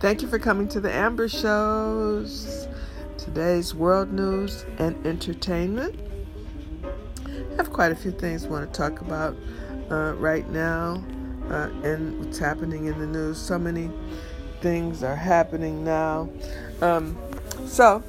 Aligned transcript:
Thank 0.00 0.20
you 0.20 0.28
for 0.28 0.38
coming 0.38 0.68
to 0.68 0.80
the 0.80 0.92
Amber 0.92 1.28
Shows. 1.28 2.68
Today's 3.16 3.74
world 3.74 4.12
news 4.12 4.66
and 4.78 5.06
entertainment. 5.06 5.98
I 7.24 7.56
have 7.56 7.72
quite 7.72 7.90
a 7.90 7.96
few 7.96 8.10
things 8.10 8.44
I 8.44 8.48
want 8.48 8.70
to 8.70 8.76
talk 8.76 9.00
about 9.00 9.34
uh, 9.90 10.14
right 10.14 10.48
now 10.50 11.02
uh, 11.48 11.70
and 11.84 12.18
what's 12.18 12.38
happening 12.38 12.86
in 12.86 12.98
the 12.98 13.06
news. 13.06 13.38
So 13.38 13.58
many 13.58 13.90
things 14.60 15.02
are 15.02 15.16
happening 15.16 15.84
now. 15.84 16.28
Um, 16.82 17.16
so, 17.66 18.02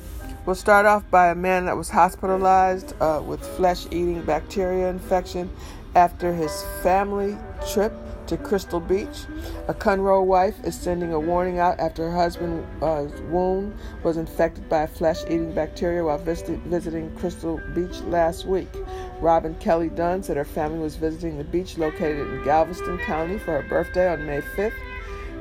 we'll 0.46 0.56
start 0.56 0.86
off 0.86 1.10
by 1.12 1.30
a 1.30 1.36
man 1.36 1.66
that 1.66 1.78
was 1.78 1.90
hospitalized 1.90 2.94
uh, 3.00 3.22
with 3.26 3.46
flesh 3.56 3.86
eating 3.88 4.22
bacteria 4.24 4.90
infection 4.90 5.50
after 5.96 6.34
his 6.34 6.64
family 6.82 7.38
trip 7.72 7.94
to 8.28 8.38
Crystal 8.38 8.80
Beach. 8.80 9.26
A 9.68 9.74
Conroe 9.74 10.24
wife 10.24 10.56
is 10.64 10.76
sending 10.76 11.14
a 11.14 11.20
warning 11.20 11.60
out 11.60 11.80
after 11.80 12.10
her 12.10 12.16
husband's 12.16 12.66
uh, 12.84 13.08
wound 13.30 13.78
was 14.04 14.18
infected 14.18 14.68
by 14.70 14.84
a 14.84 14.88
flesh 14.88 15.24
eating 15.26 15.54
bacteria 15.54 16.04
while 16.04 16.18
visit- 16.18 16.60
visiting 16.62 17.16
Crystal 17.16 17.62
Beach 17.74 18.02
last 18.02 18.46
week. 18.46 18.70
Robin 19.20 19.56
Kelly 19.56 19.90
Dunn 19.90 20.24
said 20.24 20.38
her 20.38 20.46
family 20.46 20.80
was 20.80 20.96
visiting 20.96 21.38
the 21.38 21.44
beach 21.44 21.78
located 21.78 22.28
in 22.28 22.44
Galveston 22.44 22.98
County 23.00 23.38
for 23.38 23.62
her 23.62 23.70
birthday 23.70 24.12
on 24.12 24.26
May 24.26 24.42
5th. 24.42 24.74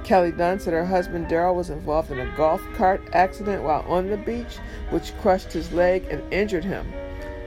Kelly 0.05 0.33
Dunn 0.33 0.61
said 0.61 0.75
her 0.75 0.85
husband 0.85 1.29
Daryl 1.29 1.55
was 1.55 1.71
involved 1.71 2.11
in 2.11 2.21
a 2.21 2.37
golf 2.37 2.63
cart 2.77 3.03
accident 3.15 3.63
while 3.63 3.81
on 3.89 4.09
the 4.09 4.19
beach, 4.19 4.59
which 4.91 5.17
crushed 5.19 5.53
his 5.53 5.73
leg 5.73 6.05
and 6.11 6.23
injured 6.33 6.65
him. 6.65 6.87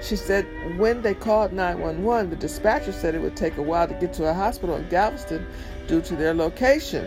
She 0.08 0.16
said 0.16 0.46
when 0.78 1.02
they 1.02 1.14
called 1.14 1.52
911, 1.52 2.30
the 2.30 2.38
dispatcher 2.38 2.94
said 2.94 3.14
it 3.14 3.22
would 3.22 3.36
take 3.36 3.58
a 3.58 3.62
while 3.62 3.90
to 3.90 3.94
get 3.96 4.14
to 4.14 4.30
a 4.30 4.34
hospital 4.34 4.78
in 4.78 4.88
Galveston 4.88 5.46
due 5.88 6.02
to 6.04 6.16
their 6.16 6.34
location. 6.34 7.06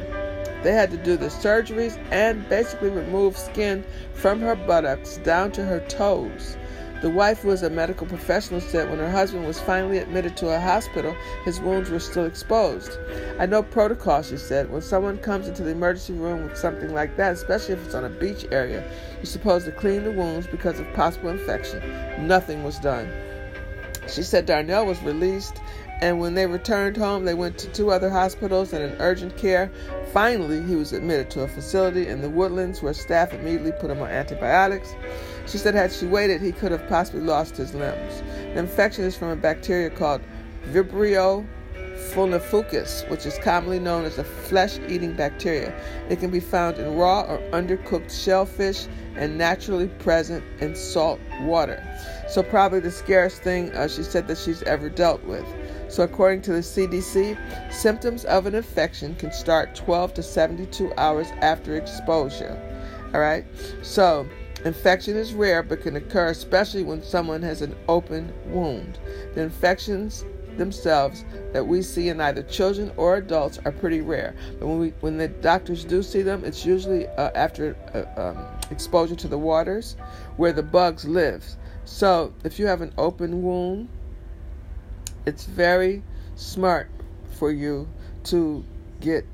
They 0.63 0.73
had 0.73 0.91
to 0.91 0.99
do 0.99 1.17
the 1.17 1.29
surgeries 1.29 1.97
and 2.11 2.47
basically 2.51 2.91
remove 2.91 3.39
skin 3.39 3.85
from 4.13 4.41
her 4.41 4.55
buttocks 4.55 5.17
down 5.17 5.51
to 5.53 5.65
her 5.65 5.81
toes. 5.89 6.59
The 7.03 7.09
wife, 7.09 7.41
who 7.41 7.49
was 7.49 7.63
a 7.63 7.71
medical 7.71 8.07
professional, 8.07 8.61
said 8.61 8.91
when 8.91 8.99
her 8.99 9.11
husband 9.11 9.47
was 9.47 9.59
finally 9.59 9.99
admitted 9.99 10.37
to 10.37 10.55
a 10.55 10.61
hospital, 10.61 11.17
his 11.45 11.59
wounds 11.59 11.89
were 11.89 11.99
still 11.99 12.27
exposed. 12.27 12.99
I 13.39 13.47
know 13.47 13.63
protocol, 13.63 14.23
she 14.23 14.37
said. 14.37 14.71
When 14.71 14.83
someone 14.83 15.17
comes 15.17 15.49
into 15.49 15.63
the 15.63 15.71
emergency 15.71 16.13
room 16.13 16.45
with 16.45 16.59
something 16.59 16.93
like 16.93 17.17
that, 17.17 17.33
especially 17.33 17.75
if 17.75 17.87
it's 17.87 17.95
on 17.95 18.05
a 18.05 18.11
beach 18.11 18.45
area, 18.51 18.87
you're 19.17 19.25
supposed 19.25 19.65
to 19.65 19.73
clean 19.73 20.05
the 20.05 20.13
wounds 20.13 20.47
because 20.47 20.79
of 20.79 20.93
possible 20.93 21.31
infection. 21.31 21.81
Nothing 22.27 22.65
was 22.65 22.79
done. 22.79 23.11
She 24.07 24.23
said 24.23 24.45
Darnell 24.45 24.85
was 24.85 25.03
released, 25.03 25.59
and 26.03 26.19
when 26.19 26.35
they 26.35 26.47
returned 26.47 26.97
home, 26.97 27.25
they 27.25 27.35
went 27.35 27.59
to 27.59 27.69
two 27.69 27.91
other 27.91 28.11
hospitals 28.11 28.73
and 28.73 28.83
an 28.83 28.97
urgent 29.01 29.37
care. 29.37 29.71
Finally, 30.13 30.63
he 30.63 30.75
was 30.75 30.93
admitted 30.93 31.31
to 31.31 31.43
a 31.43 31.49
facility 31.49 32.09
in 32.09 32.21
the 32.21 32.29
woodlands 32.29 32.83
where 32.83 32.93
staff 32.93 33.33
immediately 33.33 33.73
put 33.73 33.91
him 33.91 34.01
on 34.01 34.09
antibiotics. 34.09 34.95
She 35.47 35.59
said 35.59 35.75
had 35.75 35.93
she 35.93 36.07
waited, 36.07 36.41
he 36.41 36.53
could 36.53 36.73
have 36.73 36.87
possibly 36.89 37.21
lost 37.21 37.57
his 37.57 37.75
limbs. 37.75 38.23
The 38.55 38.59
infection 38.59 39.05
is 39.05 39.17
from 39.17 39.29
a 39.29 39.37
bacteria 39.37 39.91
called 39.91 40.21
Vibrio 40.73 41.47
vulnificus, 42.15 43.09
which 43.09 43.27
is 43.27 43.39
commonly 43.39 43.79
known 43.79 44.05
as 44.05 44.19
a 44.19 44.25
flesh-eating 44.25 45.15
bacteria. 45.15 45.73
It 46.09 46.19
can 46.19 46.31
be 46.31 46.41
found 46.41 46.79
in 46.79 46.97
raw 46.97 47.23
or 47.23 47.39
undercooked 47.53 48.11
shellfish 48.11 48.87
and 49.17 49.37
naturally 49.37 49.89
present 49.89 50.45
in 50.61 50.75
salt 50.75 51.21
water. 51.43 51.83
So 52.29 52.43
probably 52.43 52.81
the 52.81 52.91
scariest 52.91 53.43
thing 53.43 53.71
uh, 53.73 53.89
she 53.89 54.03
said 54.03 54.27
that 54.29 54.39
she's 54.39 54.63
ever 54.63 54.89
dealt 54.89 55.23
with. 55.25 55.45
So 55.89 56.03
according 56.03 56.43
to 56.43 56.53
the 56.53 56.61
CDC, 56.61 57.37
symptoms 57.73 58.25
of 58.25 58.47
an 58.47 58.55
infection 58.55 59.15
can 59.17 59.33
start 59.33 59.75
12 59.75 60.15
to 60.15 60.23
72 60.23 60.93
hours 60.97 61.29
after 61.43 61.77
exposure. 61.77 62.59
All 63.13 63.21
right. 63.21 63.45
So 63.83 64.29
Infection 64.65 65.17
is 65.17 65.33
rare 65.33 65.63
but 65.63 65.83
can 65.83 65.97
occur 65.97 66.29
especially 66.29 66.83
when 66.83 67.03
someone 67.03 67.43
has 67.43 67.63
an 67.63 67.75
open 67.89 68.33
wound. 68.47 68.99
The 69.35 69.43
infections 69.43 70.25
themselves 70.57 71.25
that 71.53 71.67
we 71.67 71.81
see 71.81 72.09
in 72.09 72.21
either 72.21 72.43
children 72.43 72.93
or 72.97 73.17
adults 73.17 73.59
are 73.65 73.73
pretty 73.73 74.01
rare. 74.01 74.35
But 74.59 74.67
when 74.67 74.79
we 74.79 74.89
when 75.01 75.17
the 75.17 75.29
doctors 75.29 75.85
do 75.85 76.03
see 76.03 76.23
them, 76.23 76.45
it's 76.45 76.67
usually 76.67 77.07
uh, 77.09 77.31
after 77.35 77.77
uh, 77.95 78.21
um, 78.21 78.47
exposure 78.71 79.17
to 79.17 79.29
the 79.29 79.39
waters 79.39 79.97
where 80.37 80.53
the 80.53 80.63
bugs 80.63 81.07
live. 81.07 81.45
So 81.85 82.33
if 82.45 82.59
you 82.59 82.67
have 82.67 82.83
an 82.83 82.93
open 82.99 83.43
wound, 83.43 83.89
it's 85.27 85.45
very 85.45 86.03
smart 86.37 86.91
for 87.39 87.51
you 87.51 87.89
to 88.25 88.65
get 89.01 89.25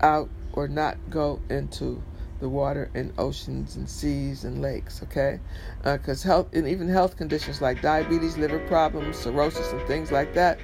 out 0.00 0.30
or 0.52 0.68
not 0.68 0.96
go 1.10 1.40
into 1.50 2.02
the 2.38 2.48
water 2.48 2.90
and 2.94 3.12
oceans 3.18 3.76
and 3.76 3.88
seas 3.88 4.44
and 4.44 4.60
lakes, 4.60 5.02
okay? 5.02 5.40
Because 5.82 6.24
uh, 6.24 6.28
health 6.28 6.48
and 6.52 6.68
even 6.68 6.88
health 6.88 7.16
conditions 7.16 7.62
like 7.62 7.80
diabetes, 7.80 8.36
liver 8.36 8.58
problems, 8.66 9.16
cirrhosis, 9.16 9.72
and 9.72 9.80
things 9.86 10.12
like 10.12 10.34
that 10.34 10.58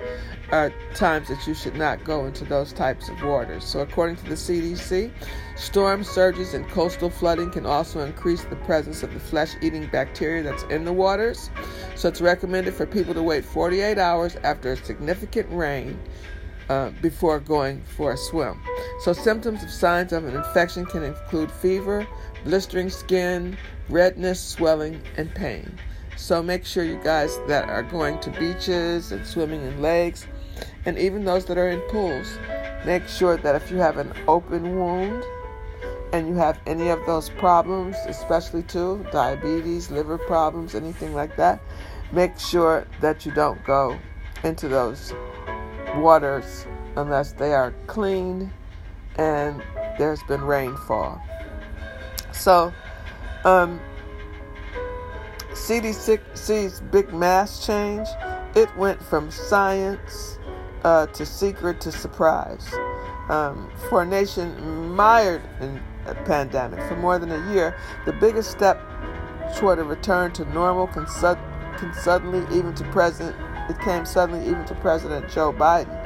are 0.50 0.72
times 0.94 1.28
that 1.28 1.46
you 1.46 1.54
should 1.54 1.76
not 1.76 2.04
go 2.04 2.26
into 2.26 2.44
those 2.44 2.72
types 2.72 3.08
of 3.08 3.22
waters. 3.22 3.64
So, 3.64 3.80
according 3.80 4.16
to 4.16 4.24
the 4.24 4.34
CDC, 4.34 5.10
storm 5.56 6.04
surges 6.04 6.54
and 6.54 6.68
coastal 6.68 7.08
flooding 7.08 7.50
can 7.50 7.64
also 7.64 8.00
increase 8.00 8.44
the 8.44 8.56
presence 8.56 9.02
of 9.02 9.14
the 9.14 9.20
flesh 9.20 9.54
eating 9.62 9.86
bacteria 9.86 10.42
that's 10.42 10.64
in 10.64 10.84
the 10.84 10.92
waters. 10.92 11.50
So, 11.96 12.08
it's 12.08 12.20
recommended 12.20 12.74
for 12.74 12.86
people 12.86 13.14
to 13.14 13.22
wait 13.22 13.44
48 13.44 13.98
hours 13.98 14.36
after 14.44 14.72
a 14.72 14.76
significant 14.76 15.48
rain 15.50 15.98
uh, 16.68 16.90
before 17.00 17.40
going 17.40 17.82
for 17.82 18.12
a 18.12 18.16
swim. 18.16 18.60
So, 19.00 19.12
symptoms 19.12 19.62
of 19.62 19.70
signs 19.70 20.12
of 20.12 20.24
an 20.24 20.34
infection 20.34 20.86
can 20.86 21.02
include 21.02 21.50
fever, 21.50 22.06
blistering 22.44 22.90
skin, 22.90 23.56
redness, 23.88 24.40
swelling, 24.40 25.00
and 25.16 25.34
pain. 25.34 25.78
So, 26.16 26.42
make 26.42 26.64
sure 26.64 26.84
you 26.84 27.00
guys 27.02 27.38
that 27.48 27.68
are 27.68 27.82
going 27.82 28.20
to 28.20 28.30
beaches 28.30 29.12
and 29.12 29.26
swimming 29.26 29.62
in 29.62 29.82
lakes, 29.82 30.26
and 30.84 30.98
even 30.98 31.24
those 31.24 31.44
that 31.46 31.58
are 31.58 31.68
in 31.68 31.80
pools, 31.82 32.38
make 32.84 33.06
sure 33.08 33.36
that 33.36 33.54
if 33.54 33.70
you 33.70 33.78
have 33.78 33.98
an 33.98 34.12
open 34.28 34.76
wound 34.76 35.24
and 36.12 36.28
you 36.28 36.34
have 36.34 36.60
any 36.66 36.88
of 36.88 37.04
those 37.06 37.30
problems, 37.30 37.96
especially 38.06 38.62
too 38.62 39.04
diabetes, 39.12 39.90
liver 39.90 40.18
problems, 40.18 40.74
anything 40.74 41.14
like 41.14 41.36
that, 41.36 41.60
make 42.12 42.38
sure 42.38 42.86
that 43.00 43.24
you 43.24 43.32
don't 43.32 43.62
go 43.64 43.98
into 44.44 44.68
those 44.68 45.12
waters 45.96 46.66
unless 46.96 47.32
they 47.32 47.54
are 47.54 47.72
clean 47.86 48.52
and 49.16 49.62
there's 49.98 50.22
been 50.24 50.42
rainfall. 50.42 51.20
So, 52.32 52.72
um, 53.44 53.80
CDC's 55.52 56.80
big 56.90 57.12
mass 57.12 57.64
change, 57.64 58.08
it 58.54 58.74
went 58.76 59.02
from 59.02 59.30
science 59.30 60.38
uh, 60.84 61.06
to 61.06 61.26
secret 61.26 61.80
to 61.82 61.92
surprise. 61.92 62.72
Um, 63.28 63.70
for 63.88 64.02
a 64.02 64.06
nation 64.06 64.94
mired 64.94 65.42
in 65.60 65.80
a 66.06 66.14
pandemic 66.14 66.80
for 66.88 66.96
more 66.96 67.18
than 67.18 67.30
a 67.30 67.52
year, 67.52 67.76
the 68.04 68.12
biggest 68.12 68.50
step 68.50 68.80
toward 69.56 69.78
a 69.78 69.84
return 69.84 70.32
to 70.32 70.44
normal 70.52 70.86
can, 70.86 71.06
su- 71.06 71.38
can 71.76 71.94
suddenly 71.94 72.40
even 72.56 72.74
to 72.74 72.84
President 72.84 73.36
it 73.68 73.78
came 73.80 74.04
suddenly 74.04 74.48
even 74.48 74.64
to 74.66 74.74
President 74.76 75.30
Joe 75.30 75.52
Biden. 75.52 75.98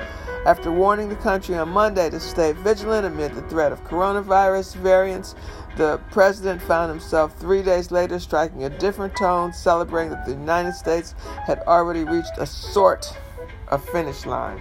After 0.46 0.70
warning 0.70 1.08
the 1.08 1.16
country 1.16 1.56
on 1.56 1.70
Monday 1.70 2.08
to 2.08 2.20
stay 2.20 2.52
vigilant 2.52 3.04
amid 3.04 3.34
the 3.34 3.42
threat 3.42 3.72
of 3.72 3.82
coronavirus 3.82 4.76
variants, 4.76 5.34
the 5.76 6.00
president 6.12 6.62
found 6.62 6.88
himself 6.88 7.36
three 7.36 7.62
days 7.62 7.90
later 7.90 8.20
striking 8.20 8.62
a 8.62 8.70
different 8.70 9.16
tone, 9.16 9.52
celebrating 9.52 10.10
that 10.10 10.24
the 10.24 10.32
United 10.32 10.72
States 10.72 11.16
had 11.44 11.58
already 11.66 12.04
reached 12.04 12.38
a 12.38 12.46
sort 12.46 13.12
of 13.68 13.84
finish 13.88 14.24
line. 14.24 14.60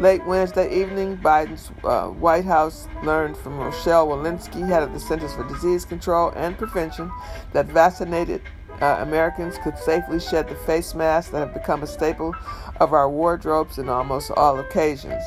Late 0.00 0.24
Wednesday 0.26 0.80
evening, 0.80 1.16
Biden's 1.16 1.70
uh, 1.82 2.08
White 2.08 2.44
House 2.44 2.88
learned 3.02 3.36
from 3.36 3.58
Rochelle 3.58 4.06
Walensky, 4.06 4.66
head 4.66 4.82
of 4.82 4.92
the 4.92 5.00
Centers 5.00 5.34
for 5.34 5.46
Disease 5.48 5.84
Control 5.84 6.32
and 6.36 6.56
Prevention, 6.58 7.10
that 7.52 7.66
vaccinated 7.66 8.42
uh, 8.80 8.98
Americans 9.00 9.58
could 9.58 9.76
safely 9.78 10.20
shed 10.20 10.48
the 10.48 10.54
face 10.54 10.94
masks 10.94 11.30
that 11.30 11.40
have 11.40 11.54
become 11.54 11.82
a 11.82 11.86
staple 11.86 12.34
of 12.80 12.92
our 12.92 13.08
wardrobes 13.08 13.78
in 13.78 13.88
almost 13.88 14.30
all 14.36 14.58
occasions. 14.58 15.22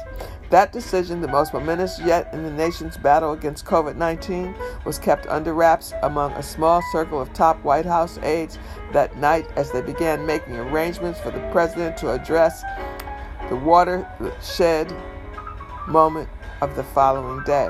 That 0.52 0.74
decision, 0.74 1.22
the 1.22 1.28
most 1.30 1.54
momentous 1.54 2.00
yet 2.00 2.34
in 2.34 2.44
the 2.44 2.52
nation's 2.52 2.98
battle 2.98 3.32
against 3.32 3.66
COVID 3.66 3.96
19, 3.96 4.54
was 4.86 5.00
kept 5.00 5.26
under 5.28 5.54
wraps 5.54 5.94
among 6.04 6.34
a 6.34 6.44
small 6.44 6.82
circle 6.92 7.22
of 7.22 7.32
top 7.34 7.64
White 7.64 7.86
House 7.86 8.18
aides 8.20 8.60
that 8.92 9.16
night 9.18 9.48
as 9.56 9.72
they 9.72 9.82
began 9.82 10.26
making 10.26 10.58
arrangements 10.58 11.20
for 11.22 11.32
the 11.32 11.40
president 11.52 11.96
to 11.98 12.12
address 12.12 12.64
the 13.50 13.56
watershed 13.56 14.94
moment 15.88 16.30
of 16.62 16.76
the 16.76 16.84
following 16.84 17.44
day. 17.46 17.70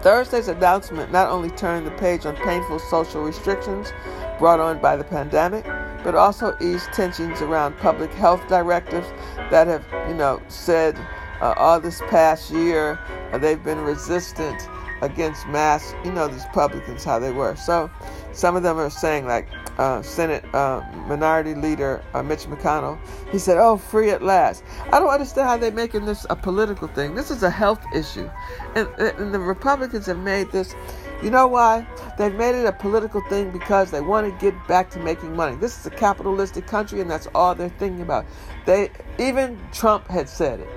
Thursday's 0.00 0.48
announcement 0.48 1.12
not 1.12 1.28
only 1.28 1.50
turned 1.50 1.86
the 1.86 1.92
page 1.92 2.26
on 2.26 2.34
painful 2.36 2.78
social 2.78 3.22
restrictions 3.22 3.92
brought 4.42 4.58
on 4.58 4.80
by 4.80 4.96
the 4.96 5.04
pandemic, 5.04 5.64
but 6.02 6.16
also 6.16 6.56
eased 6.60 6.92
tensions 6.92 7.40
around 7.40 7.78
public 7.78 8.12
health 8.12 8.44
directives 8.48 9.06
that 9.52 9.68
have, 9.68 9.84
you 10.08 10.14
know, 10.16 10.42
said 10.48 10.98
uh, 11.40 11.54
all 11.56 11.78
this 11.78 12.00
past 12.10 12.50
year 12.50 12.98
uh, 13.32 13.38
they've 13.38 13.62
been 13.62 13.80
resistant 13.82 14.68
against 15.00 15.46
masks. 15.46 15.94
You 16.04 16.10
know 16.10 16.26
these 16.26 16.44
Republicans 16.46 17.04
how 17.04 17.20
they 17.20 17.30
were. 17.30 17.54
So 17.54 17.88
some 18.32 18.56
of 18.56 18.64
them 18.64 18.78
are 18.78 18.90
saying 18.90 19.26
like 19.26 19.48
uh, 19.78 20.02
Senate 20.02 20.44
uh, 20.52 20.82
Minority 21.06 21.54
Leader 21.54 22.02
uh, 22.12 22.24
Mitch 22.24 22.46
McConnell. 22.46 22.98
He 23.30 23.38
said, 23.38 23.58
"Oh, 23.58 23.76
free 23.76 24.10
at 24.10 24.22
last." 24.22 24.64
I 24.92 24.98
don't 24.98 25.08
understand 25.08 25.48
how 25.48 25.56
they're 25.56 25.70
making 25.70 26.04
this 26.04 26.26
a 26.30 26.36
political 26.36 26.88
thing. 26.88 27.14
This 27.14 27.30
is 27.30 27.44
a 27.44 27.50
health 27.50 27.84
issue, 27.94 28.28
and, 28.74 28.88
and 28.98 29.32
the 29.32 29.38
Republicans 29.38 30.06
have 30.06 30.18
made 30.18 30.50
this. 30.50 30.74
You 31.22 31.30
know 31.30 31.46
why? 31.46 31.86
They've 32.18 32.34
made 32.34 32.56
it 32.56 32.66
a 32.66 32.72
political 32.72 33.20
thing 33.28 33.50
because 33.50 33.90
they 33.90 34.00
want 34.00 34.26
to 34.26 34.44
get 34.44 34.54
back 34.66 34.90
to 34.90 34.98
making 34.98 35.36
money. 35.36 35.54
This 35.56 35.78
is 35.78 35.86
a 35.86 35.90
capitalistic 35.90 36.66
country, 36.66 37.00
and 37.00 37.08
that's 37.08 37.28
all 37.34 37.54
they're 37.54 37.68
thinking 37.68 38.02
about. 38.02 38.26
They 38.66 38.90
even 39.18 39.58
Trump 39.72 40.08
had 40.08 40.28
said 40.28 40.60
it. 40.60 40.68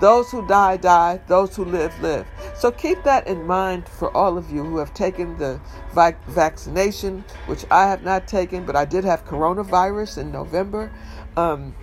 Those 0.00 0.30
who 0.30 0.46
die, 0.48 0.76
die. 0.76 1.20
Those 1.28 1.54
who 1.54 1.64
live, 1.64 1.98
live. 2.02 2.26
So 2.56 2.72
keep 2.72 3.04
that 3.04 3.28
in 3.28 3.46
mind 3.46 3.88
for 3.88 4.14
all 4.16 4.36
of 4.36 4.50
you 4.50 4.64
who 4.64 4.78
have 4.78 4.92
taken 4.92 5.38
the 5.38 5.60
vac- 5.94 6.24
vaccination, 6.26 7.24
which 7.46 7.64
I 7.70 7.88
have 7.88 8.02
not 8.02 8.26
taken, 8.26 8.66
but 8.66 8.74
I 8.74 8.84
did 8.84 9.04
have 9.04 9.24
coronavirus 9.24 10.18
in 10.18 10.32
November. 10.32 10.92
Um, 11.36 11.74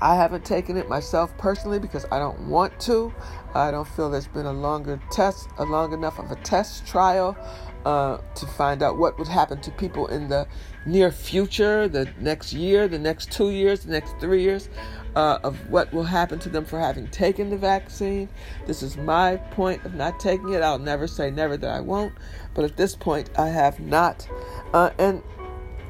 I 0.00 0.16
haven't 0.16 0.44
taken 0.44 0.76
it 0.76 0.88
myself 0.88 1.36
personally 1.36 1.78
because 1.78 2.06
I 2.10 2.18
don't 2.18 2.48
want 2.48 2.78
to. 2.80 3.12
I 3.54 3.70
don't 3.70 3.88
feel 3.88 4.10
there's 4.10 4.28
been 4.28 4.46
a 4.46 4.52
longer 4.52 5.00
test, 5.10 5.48
a 5.58 5.64
long 5.64 5.92
enough 5.92 6.18
of 6.18 6.30
a 6.30 6.36
test 6.36 6.86
trial 6.86 7.36
uh, 7.84 8.18
to 8.34 8.46
find 8.46 8.82
out 8.82 8.98
what 8.98 9.18
would 9.18 9.28
happen 9.28 9.60
to 9.62 9.70
people 9.72 10.06
in 10.08 10.28
the 10.28 10.46
near 10.86 11.10
future, 11.10 11.88
the 11.88 12.08
next 12.18 12.52
year, 12.52 12.88
the 12.88 12.98
next 12.98 13.32
two 13.32 13.50
years, 13.50 13.80
the 13.80 13.92
next 13.92 14.18
three 14.20 14.42
years 14.42 14.68
uh, 15.16 15.38
of 15.42 15.70
what 15.70 15.92
will 15.92 16.04
happen 16.04 16.38
to 16.38 16.48
them 16.48 16.64
for 16.64 16.78
having 16.78 17.08
taken 17.08 17.50
the 17.50 17.56
vaccine. 17.56 18.28
This 18.66 18.82
is 18.82 18.96
my 18.96 19.36
point 19.36 19.84
of 19.84 19.94
not 19.94 20.20
taking 20.20 20.52
it. 20.52 20.62
I'll 20.62 20.78
never 20.78 21.06
say 21.06 21.30
never 21.30 21.56
that 21.56 21.70
I 21.70 21.80
won't, 21.80 22.12
but 22.54 22.64
at 22.64 22.76
this 22.76 22.94
point, 22.94 23.30
I 23.38 23.48
have 23.48 23.80
not. 23.80 24.28
Uh, 24.72 24.90
and 24.98 25.22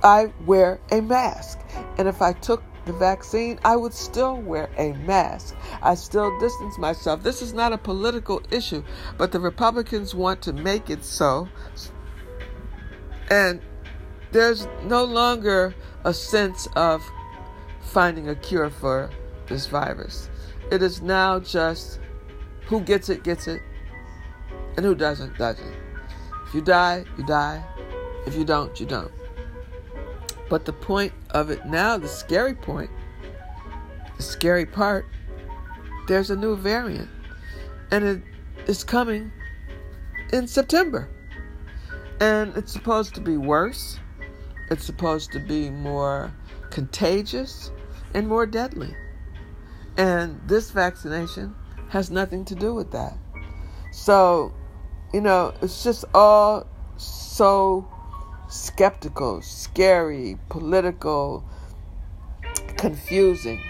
I 0.02 0.32
wear 0.46 0.80
a 0.90 1.00
mask. 1.00 1.60
And 1.98 2.08
if 2.08 2.22
I 2.22 2.32
took 2.32 2.62
the 2.86 2.92
vaccine, 2.94 3.58
I 3.64 3.76
would 3.76 3.92
still 3.92 4.36
wear 4.36 4.70
a 4.78 4.92
mask. 4.92 5.54
I 5.82 5.94
still 5.94 6.38
distance 6.38 6.78
myself. 6.78 7.22
This 7.22 7.42
is 7.42 7.52
not 7.52 7.72
a 7.72 7.78
political 7.78 8.42
issue, 8.50 8.84
but 9.16 9.32
the 9.32 9.40
Republicans 9.40 10.14
want 10.14 10.42
to 10.42 10.52
make 10.52 10.90
it 10.90 11.04
so. 11.04 11.48
And 13.30 13.60
there's 14.32 14.66
no 14.84 15.04
longer 15.04 15.74
a 16.04 16.12
sense 16.12 16.68
of 16.76 17.02
finding 17.80 18.28
a 18.28 18.34
cure 18.34 18.70
for 18.70 19.10
this 19.46 19.66
virus. 19.66 20.28
It 20.70 20.82
is 20.82 21.02
now 21.02 21.40
just 21.40 21.98
who 22.66 22.80
gets 22.80 23.08
it, 23.08 23.24
gets 23.24 23.48
it, 23.48 23.60
and 24.76 24.86
who 24.86 24.94
doesn't, 24.94 25.36
doesn't. 25.36 25.74
If 26.46 26.54
you 26.54 26.60
die, 26.60 27.04
you 27.16 27.24
die. 27.24 27.64
If 28.26 28.36
you 28.36 28.44
don't, 28.44 28.78
you 28.78 28.86
don't. 28.86 29.12
But 30.48 30.64
the 30.64 30.72
point 30.72 31.12
of 31.30 31.50
it 31.50 31.64
now, 31.66 31.96
the 31.96 32.08
scary 32.08 32.54
point, 32.54 32.90
the 34.16 34.22
scary 34.22 34.66
part, 34.66 35.06
there's 36.10 36.28
a 36.28 36.36
new 36.36 36.56
variant. 36.56 37.08
And 37.92 38.04
it 38.04 38.22
is 38.66 38.82
coming 38.82 39.30
in 40.32 40.48
September. 40.48 41.08
And 42.20 42.52
it's 42.56 42.72
supposed 42.72 43.14
to 43.14 43.20
be 43.20 43.36
worse. 43.36 44.00
It's 44.72 44.84
supposed 44.84 45.30
to 45.32 45.38
be 45.38 45.70
more 45.70 46.34
contagious 46.70 47.70
and 48.12 48.26
more 48.26 48.44
deadly. 48.44 48.92
And 49.96 50.40
this 50.48 50.72
vaccination 50.72 51.54
has 51.90 52.10
nothing 52.10 52.44
to 52.46 52.56
do 52.56 52.74
with 52.74 52.90
that. 52.90 53.16
So, 53.92 54.52
you 55.14 55.20
know, 55.20 55.54
it's 55.62 55.84
just 55.84 56.04
all 56.12 56.66
so 56.96 57.88
skeptical, 58.48 59.42
scary, 59.42 60.38
political, 60.48 61.44
confusing. 62.76 63.60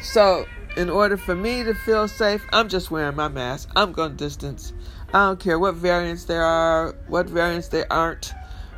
So, 0.00 0.46
in 0.76 0.90
order 0.90 1.16
for 1.16 1.34
me 1.34 1.62
to 1.64 1.74
feel 1.74 2.08
safe, 2.08 2.46
I'm 2.52 2.68
just 2.68 2.90
wearing 2.90 3.16
my 3.16 3.28
mask. 3.28 3.70
I'm 3.76 3.92
going 3.92 4.12
to 4.12 4.16
distance. 4.16 4.72
I 5.08 5.26
don't 5.26 5.40
care 5.40 5.58
what 5.58 5.74
variants 5.74 6.24
there 6.24 6.42
are, 6.42 6.94
what 7.06 7.28
variants 7.28 7.68
there 7.68 7.90
aren't, 7.92 8.32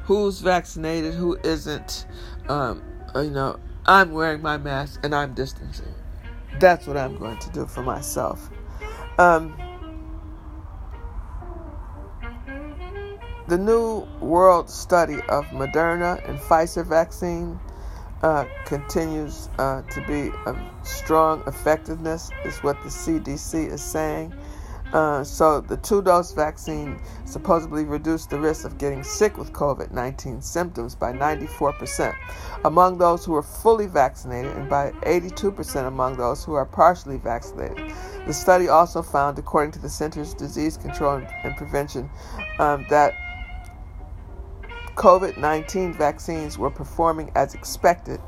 who's 0.04 0.40
vaccinated, 0.40 1.14
who 1.14 1.38
isn't. 1.42 2.06
Um, 2.48 2.82
you 3.14 3.30
know, 3.30 3.58
I'm 3.86 4.12
wearing 4.12 4.42
my 4.42 4.58
mask 4.58 5.00
and 5.02 5.14
I'm 5.14 5.34
distancing. 5.34 5.94
That's 6.60 6.86
what 6.86 6.96
I'm 6.96 7.16
going 7.16 7.38
to 7.38 7.50
do 7.50 7.66
for 7.66 7.82
myself. 7.82 8.50
Um, 9.18 9.56
the 13.48 13.56
new 13.56 14.06
world 14.20 14.68
study 14.68 15.16
of 15.28 15.46
Moderna 15.46 16.26
and 16.28 16.38
Pfizer 16.38 16.84
vaccine 16.84 17.60
uh, 18.22 18.44
continues 18.64 19.48
uh, 19.58 19.82
to 19.82 20.00
be 20.06 20.30
a 20.46 20.56
strong 20.82 21.42
effectiveness, 21.46 22.30
is 22.44 22.58
what 22.58 22.80
the 22.82 22.88
CDC 22.88 23.72
is 23.72 23.82
saying. 23.82 24.32
Uh, 24.92 25.24
so 25.24 25.60
the 25.60 25.76
two-dose 25.78 26.32
vaccine 26.32 26.98
supposedly 27.24 27.84
reduced 27.84 28.30
the 28.30 28.38
risk 28.38 28.64
of 28.64 28.78
getting 28.78 29.02
sick 29.02 29.36
with 29.36 29.52
COVID-19 29.52 30.42
symptoms 30.42 30.94
by 30.94 31.12
94% 31.12 32.14
among 32.64 32.96
those 32.96 33.24
who 33.24 33.34
are 33.34 33.42
fully 33.42 33.86
vaccinated 33.86 34.52
and 34.52 34.70
by 34.70 34.92
82% 35.02 35.88
among 35.88 36.16
those 36.16 36.44
who 36.44 36.54
are 36.54 36.64
partially 36.64 37.18
vaccinated. 37.18 37.92
The 38.26 38.32
study 38.32 38.68
also 38.68 39.02
found, 39.02 39.38
according 39.38 39.72
to 39.72 39.80
the 39.80 39.88
Centers 39.88 40.34
Disease 40.34 40.76
Control 40.76 41.20
and 41.42 41.56
Prevention, 41.56 42.08
um, 42.58 42.86
that 42.88 43.14
COVID-19 44.96 45.94
vaccines 45.96 46.58
were 46.58 46.70
performing 46.70 47.30
as 47.34 47.54
expected 47.54 48.20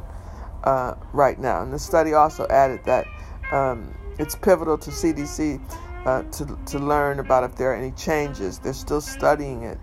uh, 0.65 0.95
right 1.13 1.39
now. 1.39 1.63
And 1.63 1.73
the 1.73 1.79
study 1.79 2.13
also 2.13 2.47
added 2.49 2.81
that 2.85 3.07
um, 3.53 3.95
it's 4.19 4.37
pivotal 4.37 4.77
to 4.79 4.91
CDC 4.91 5.61
uh, 6.05 6.23
to, 6.23 6.59
to 6.67 6.79
learn 6.79 7.21
about 7.21 7.45
if 7.45 7.57
there 7.57 7.73
are 7.73 7.75
any 7.75 7.91
changes. 7.93 8.59
They're 8.59 8.73
still 8.73 9.01
studying 9.01 9.63
it. 9.63 9.79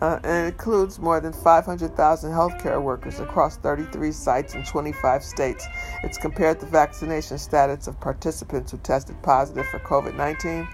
Uh, 0.00 0.18
and 0.24 0.46
it 0.46 0.52
includes 0.54 0.98
more 0.98 1.20
than 1.20 1.32
500,000 1.32 2.30
healthcare 2.30 2.82
workers 2.82 3.20
across 3.20 3.58
33 3.58 4.10
sites 4.12 4.54
in 4.54 4.64
25 4.64 5.22
states. 5.22 5.66
It's 6.02 6.16
compared 6.16 6.58
the 6.58 6.66
vaccination 6.66 7.36
status 7.36 7.86
of 7.86 8.00
participants 8.00 8.72
who 8.72 8.78
tested 8.78 9.22
positive 9.22 9.66
for 9.66 9.78
COVID 9.80 10.16
19 10.16 10.66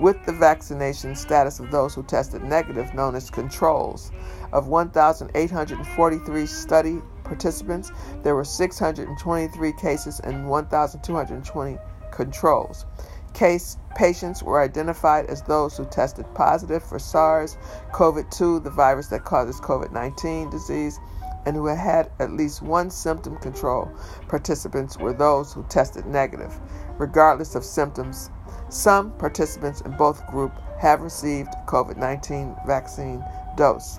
with 0.00 0.24
the 0.24 0.32
vaccination 0.32 1.14
status 1.14 1.60
of 1.60 1.70
those 1.70 1.94
who 1.94 2.02
tested 2.02 2.42
negative, 2.42 2.94
known 2.94 3.14
as 3.14 3.30
controls. 3.30 4.10
Of 4.52 4.66
1,843 4.66 6.46
study 6.46 7.02
participants, 7.22 7.92
there 8.22 8.34
were 8.34 8.44
623 8.44 9.72
cases 9.74 10.20
and 10.20 10.48
1,220 10.48 11.78
controls. 12.10 12.86
Case 13.32 13.76
patients 13.94 14.42
were 14.42 14.60
identified 14.60 15.26
as 15.26 15.42
those 15.42 15.76
who 15.76 15.84
tested 15.84 16.26
positive 16.34 16.82
for 16.82 16.98
SARS 16.98 17.56
CoV 17.92 18.28
2, 18.30 18.60
the 18.60 18.70
virus 18.70 19.06
that 19.08 19.24
causes 19.24 19.60
COVID 19.60 19.92
19 19.92 20.50
disease, 20.50 20.98
and 21.46 21.56
who 21.56 21.66
had 21.66 22.10
at 22.18 22.32
least 22.32 22.62
one 22.62 22.90
symptom 22.90 23.36
control. 23.38 23.90
Participants 24.28 24.98
were 24.98 25.12
those 25.12 25.52
who 25.52 25.62
tested 25.64 26.06
negative, 26.06 26.58
regardless 26.98 27.54
of 27.54 27.64
symptoms. 27.64 28.30
Some 28.70 29.10
participants 29.18 29.80
in 29.80 29.90
both 29.96 30.24
groups 30.28 30.56
have 30.78 31.00
received 31.00 31.50
COVID 31.66 31.96
19 31.96 32.54
vaccine 32.64 33.24
dose. 33.56 33.98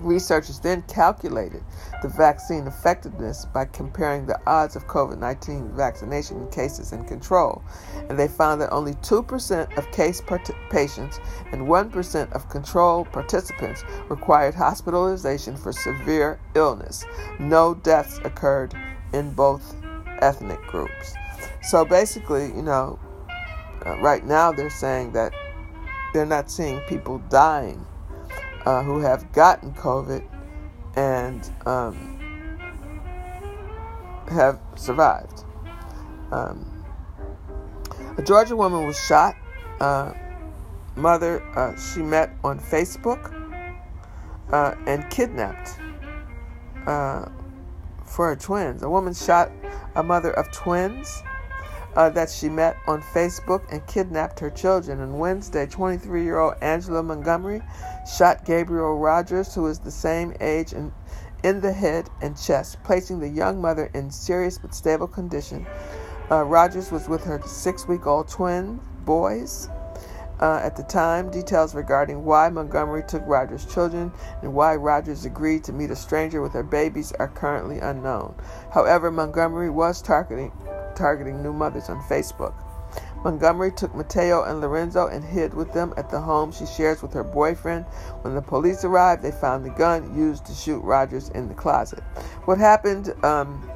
Researchers 0.00 0.58
then 0.58 0.82
calculated 0.88 1.62
the 2.02 2.08
vaccine 2.08 2.66
effectiveness 2.66 3.44
by 3.44 3.66
comparing 3.66 4.26
the 4.26 4.40
odds 4.48 4.74
of 4.74 4.88
COVID 4.88 5.18
19 5.18 5.76
vaccination 5.76 6.50
cases 6.50 6.90
and 6.90 7.06
control, 7.06 7.62
and 8.08 8.18
they 8.18 8.26
found 8.26 8.60
that 8.60 8.72
only 8.72 8.94
2% 8.94 9.78
of 9.78 9.92
case 9.92 10.20
part- 10.20 10.50
patients 10.70 11.20
and 11.52 11.68
1% 11.68 12.32
of 12.32 12.48
control 12.48 13.04
participants 13.04 13.84
required 14.08 14.56
hospitalization 14.56 15.56
for 15.56 15.72
severe 15.72 16.40
illness. 16.56 17.04
No 17.38 17.74
deaths 17.74 18.18
occurred 18.24 18.74
in 19.12 19.32
both 19.34 19.76
ethnic 20.20 20.60
groups. 20.62 21.14
So 21.62 21.84
basically, 21.84 22.46
you 22.46 22.62
know, 22.62 22.98
uh, 23.86 23.98
right 23.98 24.24
now 24.24 24.52
they're 24.52 24.70
saying 24.70 25.12
that 25.12 25.32
they're 26.12 26.26
not 26.26 26.50
seeing 26.50 26.80
people 26.80 27.18
dying 27.28 27.84
uh, 28.66 28.82
who 28.82 29.00
have 29.00 29.30
gotten 29.32 29.72
COVID 29.74 30.22
and 30.96 31.50
um, 31.66 32.18
have 34.30 34.60
survived. 34.76 35.44
Um, 36.30 36.84
a 38.18 38.22
Georgia 38.22 38.56
woman 38.56 38.86
was 38.86 38.98
shot. 38.98 39.36
Uh, 39.80 40.12
mother 40.96 41.42
uh, 41.56 41.76
she 41.76 42.00
met 42.02 42.36
on 42.44 42.58
Facebook 42.58 43.32
uh, 44.52 44.74
and 44.86 45.08
kidnapped 45.10 45.78
uh, 46.86 47.26
for 48.04 48.28
her 48.28 48.36
twins. 48.36 48.82
A 48.82 48.88
woman 48.88 49.14
shot 49.14 49.50
a 49.94 50.02
mother 50.02 50.32
of 50.32 50.50
twins. 50.52 51.22
Uh, 51.96 52.10
that 52.10 52.30
she 52.30 52.48
met 52.48 52.76
on 52.86 53.02
Facebook 53.02 53.62
and 53.70 53.86
kidnapped 53.86 54.40
her 54.40 54.50
children. 54.50 55.00
On 55.00 55.18
Wednesday, 55.18 55.66
23 55.66 56.22
year 56.22 56.38
old 56.38 56.54
Angela 56.62 57.02
Montgomery 57.02 57.62
shot 58.16 58.44
Gabriel 58.44 58.98
Rogers, 58.98 59.54
who 59.54 59.66
is 59.66 59.78
the 59.78 59.90
same 59.90 60.34
age, 60.40 60.72
in, 60.72 60.92
in 61.42 61.60
the 61.60 61.72
head 61.72 62.08
and 62.20 62.40
chest, 62.40 62.78
placing 62.84 63.20
the 63.20 63.28
young 63.28 63.60
mother 63.60 63.90
in 63.94 64.10
serious 64.10 64.58
but 64.58 64.74
stable 64.74 65.08
condition. 65.08 65.66
Uh, 66.30 66.44
Rogers 66.44 66.90
was 66.90 67.08
with 67.08 67.24
her 67.24 67.40
six 67.44 67.86
week 67.86 68.06
old 68.06 68.28
twin 68.28 68.80
boys. 69.04 69.68
Uh, 70.40 70.58
at 70.60 70.74
the 70.74 70.82
time, 70.82 71.30
details 71.30 71.72
regarding 71.72 72.24
why 72.24 72.48
Montgomery 72.48 73.04
took 73.06 73.22
Rogers' 73.26 73.64
children 73.64 74.10
and 74.40 74.52
why 74.52 74.74
Rogers 74.74 75.24
agreed 75.24 75.62
to 75.64 75.72
meet 75.72 75.92
a 75.92 75.96
stranger 75.96 76.42
with 76.42 76.52
her 76.52 76.64
babies 76.64 77.12
are 77.20 77.28
currently 77.28 77.78
unknown. 77.78 78.34
However, 78.72 79.12
Montgomery 79.12 79.70
was 79.70 80.02
targeting, 80.02 80.50
targeting 80.94 81.42
new 81.42 81.52
mothers 81.52 81.88
on 81.88 82.00
Facebook. 82.02 82.54
Montgomery 83.24 83.70
took 83.70 83.94
Mateo 83.94 84.42
and 84.42 84.60
Lorenzo 84.60 85.06
and 85.06 85.24
hid 85.24 85.54
with 85.54 85.72
them 85.72 85.94
at 85.96 86.10
the 86.10 86.20
home 86.20 86.50
she 86.50 86.66
shares 86.66 87.02
with 87.02 87.12
her 87.12 87.22
boyfriend. 87.22 87.84
When 88.22 88.34
the 88.34 88.42
police 88.42 88.84
arrived, 88.84 89.22
they 89.22 89.30
found 89.30 89.64
the 89.64 89.70
gun 89.70 90.16
used 90.16 90.44
to 90.46 90.52
shoot 90.52 90.80
Rogers 90.80 91.28
in 91.30 91.48
the 91.48 91.54
closet. 91.54 92.00
What 92.46 92.58
happened, 92.58 93.14
um, 93.24 93.70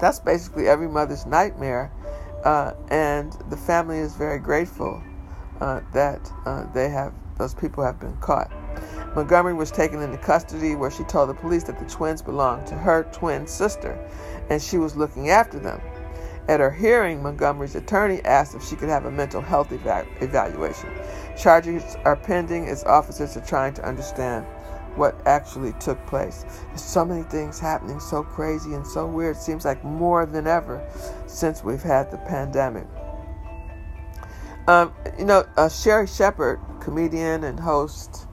that's 0.00 0.18
basically 0.18 0.68
every 0.68 0.88
mother's 0.88 1.24
nightmare, 1.24 1.92
uh, 2.44 2.72
and 2.90 3.32
the 3.48 3.56
family 3.56 3.98
is 3.98 4.14
very 4.14 4.38
grateful 4.38 5.02
uh, 5.60 5.80
that 5.92 6.30
uh, 6.44 6.64
they 6.72 6.88
have 6.88 7.12
those 7.36 7.54
people 7.54 7.84
have 7.84 8.00
been 8.00 8.16
caught. 8.16 8.50
Montgomery 9.14 9.54
was 9.54 9.70
taken 9.70 10.02
into 10.02 10.18
custody 10.18 10.74
where 10.74 10.90
she 10.90 11.04
told 11.04 11.28
the 11.28 11.34
police 11.34 11.64
that 11.64 11.78
the 11.78 11.84
twins 11.86 12.20
belonged 12.20 12.66
to 12.66 12.74
her 12.74 13.04
twin 13.12 13.46
sister 13.46 13.98
and 14.50 14.60
she 14.60 14.76
was 14.76 14.96
looking 14.96 15.30
after 15.30 15.58
them. 15.58 15.80
At 16.48 16.60
her 16.60 16.70
hearing, 16.70 17.22
Montgomery's 17.22 17.74
attorney 17.74 18.24
asked 18.24 18.54
if 18.54 18.64
she 18.64 18.74
could 18.74 18.88
have 18.88 19.04
a 19.04 19.10
mental 19.10 19.42
health 19.42 19.70
eva- 19.70 20.06
evaluation. 20.20 20.90
Charges 21.36 21.96
are 22.06 22.16
pending 22.16 22.66
as 22.66 22.84
officers 22.84 23.36
are 23.36 23.44
trying 23.44 23.74
to 23.74 23.86
understand 23.86 24.46
what 24.96 25.20
actually 25.26 25.74
took 25.74 26.04
place. 26.06 26.46
There's 26.68 26.82
so 26.82 27.04
many 27.04 27.22
things 27.24 27.60
happening 27.60 28.00
so 28.00 28.22
crazy 28.22 28.72
and 28.72 28.86
so 28.86 29.06
weird. 29.06 29.36
It 29.36 29.40
seems 29.40 29.66
like 29.66 29.84
more 29.84 30.24
than 30.24 30.46
ever 30.46 30.82
since 31.26 31.62
we've 31.62 31.82
had 31.82 32.10
the 32.10 32.16
pandemic. 32.16 32.86
Um, 34.66 34.92
you 35.18 35.26
know, 35.26 35.44
uh, 35.56 35.68
Sherri 35.68 36.06
Shepherd, 36.06 36.60
comedian 36.80 37.44
and 37.44 37.60
host 37.60 38.26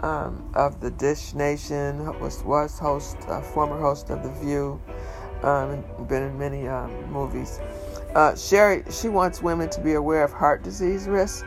um, 0.00 0.50
of 0.54 0.80
the 0.80 0.90
Dish 0.90 1.34
Nation, 1.34 2.06
was 2.20 2.42
was 2.44 2.78
host, 2.78 3.16
uh, 3.28 3.40
former 3.40 3.80
host 3.80 4.10
of 4.10 4.22
The 4.22 4.30
View 4.40 4.80
um, 5.42 5.84
been 6.08 6.22
in 6.22 6.38
many 6.38 6.68
um, 6.68 6.90
movies. 7.10 7.60
Uh, 8.14 8.36
Sherri, 8.36 8.84
she 8.90 9.08
wants 9.08 9.42
women 9.42 9.68
to 9.70 9.80
be 9.80 9.94
aware 9.94 10.22
of 10.22 10.32
heart 10.32 10.62
disease 10.62 11.08
risk. 11.08 11.44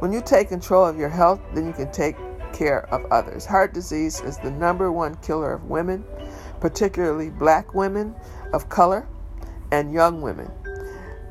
When 0.00 0.12
you 0.12 0.20
take 0.20 0.48
control 0.48 0.84
of 0.84 0.98
your 0.98 1.08
health, 1.08 1.40
then 1.54 1.66
you 1.66 1.72
can 1.72 1.90
take 1.92 2.16
care 2.52 2.86
of 2.92 3.04
others. 3.10 3.46
Heart 3.46 3.72
disease 3.72 4.20
is 4.20 4.38
the 4.38 4.50
number 4.50 4.92
one 4.92 5.14
killer 5.16 5.52
of 5.52 5.64
women, 5.64 6.04
particularly 6.60 7.30
black 7.30 7.74
women 7.74 8.14
of 8.52 8.68
color 8.68 9.08
and 9.72 9.92
young 9.92 10.20
women. 10.20 10.50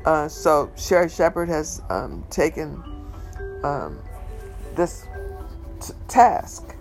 Uh, 0.04 0.28
so 0.28 0.72
Sherri 0.76 1.08
Shepherd 1.08 1.48
has 1.48 1.82
um, 1.90 2.24
taken 2.30 2.82
um, 3.62 3.98
this 4.74 5.06
t- 5.80 5.92
task. 6.08 6.74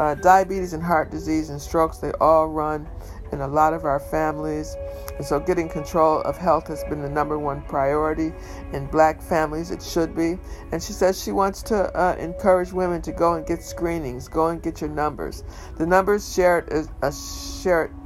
Uh, 0.00 0.14
diabetes 0.16 0.72
and 0.72 0.82
heart 0.82 1.10
disease 1.10 1.50
and 1.50 1.60
strokes, 1.60 1.98
they 1.98 2.10
all 2.20 2.48
run 2.48 2.88
in 3.34 3.40
a 3.40 3.48
lot 3.48 3.74
of 3.74 3.84
our 3.84 3.98
families. 3.98 4.76
And 5.16 5.26
so, 5.26 5.40
getting 5.40 5.68
control 5.68 6.22
of 6.22 6.38
health 6.38 6.68
has 6.68 6.84
been 6.84 7.02
the 7.02 7.10
number 7.10 7.38
one 7.38 7.62
priority 7.62 8.32
in 8.72 8.86
black 8.86 9.20
families. 9.20 9.70
It 9.70 9.82
should 9.82 10.14
be. 10.14 10.38
And 10.72 10.82
she 10.82 10.92
says 10.92 11.22
she 11.22 11.32
wants 11.32 11.62
to 11.64 11.92
uh, 11.98 12.16
encourage 12.18 12.72
women 12.72 13.02
to 13.02 13.12
go 13.12 13.34
and 13.34 13.44
get 13.44 13.62
screenings, 13.62 14.28
go 14.28 14.48
and 14.48 14.62
get 14.62 14.80
your 14.80 14.90
numbers. 14.90 15.44
The 15.76 15.86
numbers 15.86 16.32
shared 16.32 16.72
is, 16.72 16.88
uh, 17.02 17.10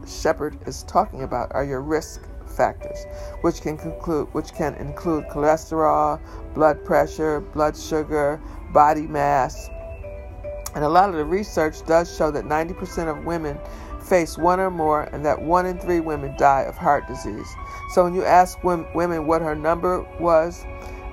Shepherd 0.06 0.58
is 0.66 0.82
talking 0.85 1.23
about 1.23 1.52
are 1.54 1.64
your 1.64 1.82
risk 1.82 2.23
factors, 2.49 3.04
which 3.42 3.61
can 3.61 3.76
conclude, 3.76 4.28
which 4.32 4.52
can 4.54 4.75
include 4.76 5.26
cholesterol, 5.28 6.20
blood 6.54 6.85
pressure, 6.85 7.40
blood 7.40 7.76
sugar, 7.76 8.40
body 8.73 9.06
mass. 9.06 9.68
And 10.75 10.85
a 10.85 10.88
lot 10.88 11.08
of 11.08 11.16
the 11.16 11.25
research 11.25 11.85
does 11.87 12.14
show 12.14 12.30
that 12.30 12.44
90% 12.44 13.08
of 13.08 13.25
women 13.25 13.58
face 14.08 14.38
one 14.38 14.58
or 14.60 14.70
more, 14.70 15.04
and 15.04 15.24
that 15.24 15.40
one 15.40 15.66
in 15.66 15.78
three 15.78 16.00
women 16.00 16.34
die 16.36 16.62
of 16.62 16.76
heart 16.76 17.06
disease. 17.06 17.48
So 17.90 18.04
when 18.04 18.14
you 18.14 18.24
ask 18.24 18.62
women 18.64 19.26
what 19.26 19.42
her 19.42 19.54
number 19.54 20.02
was 20.18 20.64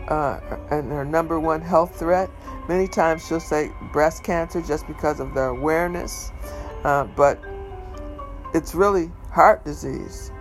uh, 0.08 0.40
and 0.72 0.92
her 0.92 1.06
number 1.06 1.40
one 1.40 1.62
health 1.62 1.98
threat, 2.00 2.30
many 2.68 2.88
times 2.88 3.28
she'll 3.28 3.40
say 3.40 3.72
breast 3.92 4.24
cancer 4.24 4.62
just 4.62 4.88
because 4.88 5.20
of 5.20 5.34
the 5.34 5.42
awareness, 5.42 6.32
uh, 6.84 7.04
but 7.04 7.44
it's 8.54 8.74
really 8.74 9.12
heart 9.32 9.66
disease. 9.66 10.32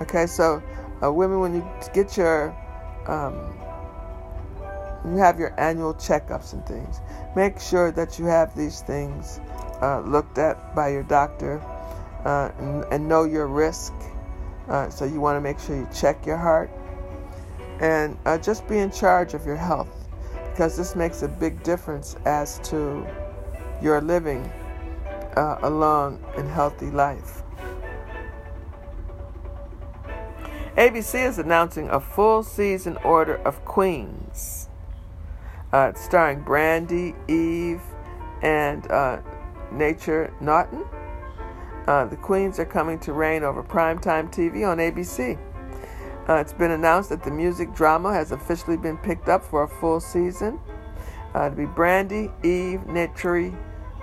Okay, 0.00 0.26
so 0.26 0.62
uh, 1.02 1.12
women, 1.12 1.40
when 1.40 1.54
you 1.54 1.68
get 1.92 2.16
your 2.16 2.56
um, 3.06 3.34
you 5.04 5.18
have 5.18 5.38
your 5.38 5.58
annual 5.60 5.92
checkups 5.94 6.54
and 6.54 6.64
things, 6.66 7.00
make 7.36 7.60
sure 7.60 7.92
that 7.92 8.18
you 8.18 8.24
have 8.24 8.56
these 8.56 8.80
things 8.80 9.38
uh, 9.82 10.00
looked 10.00 10.38
at 10.38 10.74
by 10.74 10.88
your 10.88 11.02
doctor 11.02 11.62
uh, 12.24 12.50
and, 12.90 13.08
know 13.08 13.24
your 13.24 13.46
risk. 13.46 13.92
Uh, 14.68 14.88
so 14.88 15.04
you 15.04 15.20
want 15.20 15.36
to 15.36 15.40
make 15.40 15.58
sure 15.58 15.76
you 15.76 15.88
check 15.94 16.24
your 16.24 16.38
heart 16.38 16.70
and 17.80 18.16
uh, 18.24 18.38
just 18.38 18.66
be 18.66 18.78
in 18.78 18.90
charge 18.90 19.34
of 19.34 19.44
your 19.44 19.56
health 19.56 20.08
because 20.50 20.76
this 20.76 20.94
makes 20.96 21.22
a 21.22 21.28
big 21.28 21.62
difference 21.62 22.16
as 22.24 22.60
to 22.60 23.06
your 23.82 24.00
living 24.00 24.50
uh, 25.36 25.58
a 25.62 25.70
long 25.70 26.22
and 26.36 26.48
healthy 26.48 26.90
life. 26.90 27.42
ABC 30.76 31.24
is 31.24 31.38
announcing 31.38 31.88
a 31.90 32.00
full 32.00 32.42
season 32.42 32.96
order 33.04 33.36
of 33.36 33.64
Queens, 33.64 34.68
uh, 35.72 35.92
starring 35.92 36.40
Brandy, 36.40 37.14
Eve, 37.28 37.82
and 38.42 38.90
uh, 38.90 39.20
Naturi 39.72 40.32
Naughton. 40.40 40.84
Uh, 41.86 42.06
the 42.06 42.16
Queens 42.16 42.58
are 42.58 42.64
coming 42.64 42.98
to 43.00 43.12
reign 43.12 43.42
over 43.42 43.62
primetime 43.62 44.32
TV 44.32 44.66
on 44.66 44.78
ABC. 44.78 45.38
Uh, 46.26 46.36
it's 46.36 46.54
been 46.54 46.70
announced 46.70 47.10
that 47.10 47.22
the 47.22 47.30
music 47.30 47.74
drama 47.74 48.12
has 48.12 48.32
officially 48.32 48.78
been 48.78 48.96
picked 48.96 49.28
up 49.28 49.44
for 49.44 49.64
a 49.64 49.68
full 49.68 50.00
season. 50.00 50.58
Uh, 51.34 51.50
to 51.50 51.56
be 51.56 51.66
Brandy, 51.66 52.30
Eve, 52.42 52.80
Naturi, 52.86 53.54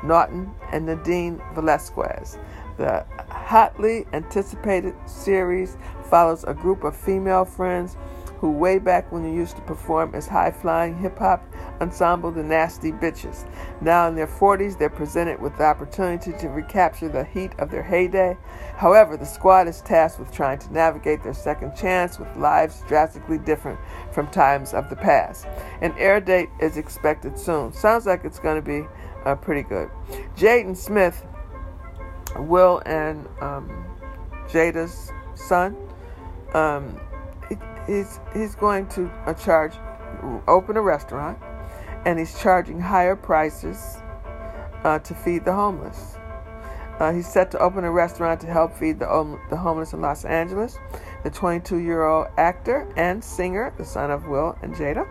Naughton, 0.04 0.54
and 0.72 0.86
Nadine 0.86 1.42
Velasquez. 1.56 2.38
The 2.78 3.06
hotly 3.30 4.06
anticipated 4.14 4.94
series 5.08 5.78
follows 6.10 6.44
a 6.44 6.54
group 6.54 6.84
of 6.84 6.96
female 6.96 7.46
friends 7.46 7.98
who, 8.42 8.50
way 8.50 8.80
back 8.80 9.12
when 9.12 9.22
they 9.22 9.32
used 9.32 9.56
to 9.56 9.62
perform 9.62 10.16
as 10.16 10.28
high 10.28 10.50
flying 10.50 10.98
hip 10.98 11.20
hop 11.20 11.46
ensemble 11.80 12.32
The 12.32 12.42
Nasty 12.42 12.92
Bitches. 12.92 13.48
Now 13.82 14.08
in 14.08 14.16
their 14.16 14.26
40s, 14.26 14.80
they're 14.80 14.90
presented 14.90 15.40
with 15.40 15.56
the 15.58 15.64
opportunity 15.64 16.34
to 16.34 16.50
recapture 16.50 17.08
the 17.08 17.24
heat 17.24 17.52
of 17.60 17.70
their 17.70 17.84
heyday. 17.84 18.36
However, 18.78 19.16
the 19.16 19.28
squad 19.28 19.68
is 19.68 19.82
tasked 19.82 20.20
with 20.20 20.32
trying 20.32 20.58
to 20.58 20.74
navigate 20.74 21.22
their 21.22 21.36
second 21.36 21.76
chance 21.76 22.18
with 22.18 22.36
lives 22.36 22.84
drastically 22.88 23.38
different 23.38 23.80
from 24.12 24.26
times 24.28 24.74
of 24.74 24.90
the 24.90 24.96
past. 24.96 25.46
An 25.82 25.94
air 26.00 26.20
date 26.20 26.50
is 26.60 26.78
expected 26.78 27.38
soon. 27.38 27.72
Sounds 27.72 28.08
like 28.08 28.26
it's 28.26 28.40
going 28.40 28.56
to 28.56 28.68
be 28.68 28.88
uh, 29.26 29.36
pretty 29.36 29.62
good. 29.62 29.88
Jaden 30.36 30.76
Smith, 30.76 31.24
Will 32.38 32.82
and 32.88 33.28
um, 33.40 33.86
Jada's 34.48 35.12
son, 35.36 35.78
um, 36.56 37.00
he's 37.88 38.20
he's 38.34 38.56
going 38.56 38.88
to 38.90 39.10
uh, 39.26 39.34
charge 39.34 39.74
open 40.48 40.78
a 40.78 40.82
restaurant 40.82 41.38
and 42.06 42.20
he's 42.20 42.40
charging 42.40 42.80
higher 42.80 43.16
prices 43.16 43.98
uh, 44.84 45.00
to 45.00 45.14
feed 45.14 45.46
the 45.46 45.54
homeless. 45.54 46.18
Uh, 47.00 47.12
he's 47.12 47.28
set 47.28 47.50
to 47.50 47.58
open 47.58 47.84
a 47.84 47.92
restaurant 47.92 48.40
to 48.40 48.46
help 48.46 48.78
feed 48.78 49.00
the, 49.00 49.12
um, 49.12 49.40
the 49.50 49.58
homeless 49.58 49.94
in 49.94 50.02
Los 50.02 50.24
Angeles. 50.24 50.78
The 51.24 51.32
22 51.32 51.78
year 51.78 52.06
old 52.06 52.28
actor 52.38 52.92
and 52.96 53.24
singer, 53.24 53.74
the 53.78 53.86
son 53.86 54.12
of 54.12 54.28
Will 54.28 54.56
and 54.62 54.76
Jada, 54.76 55.08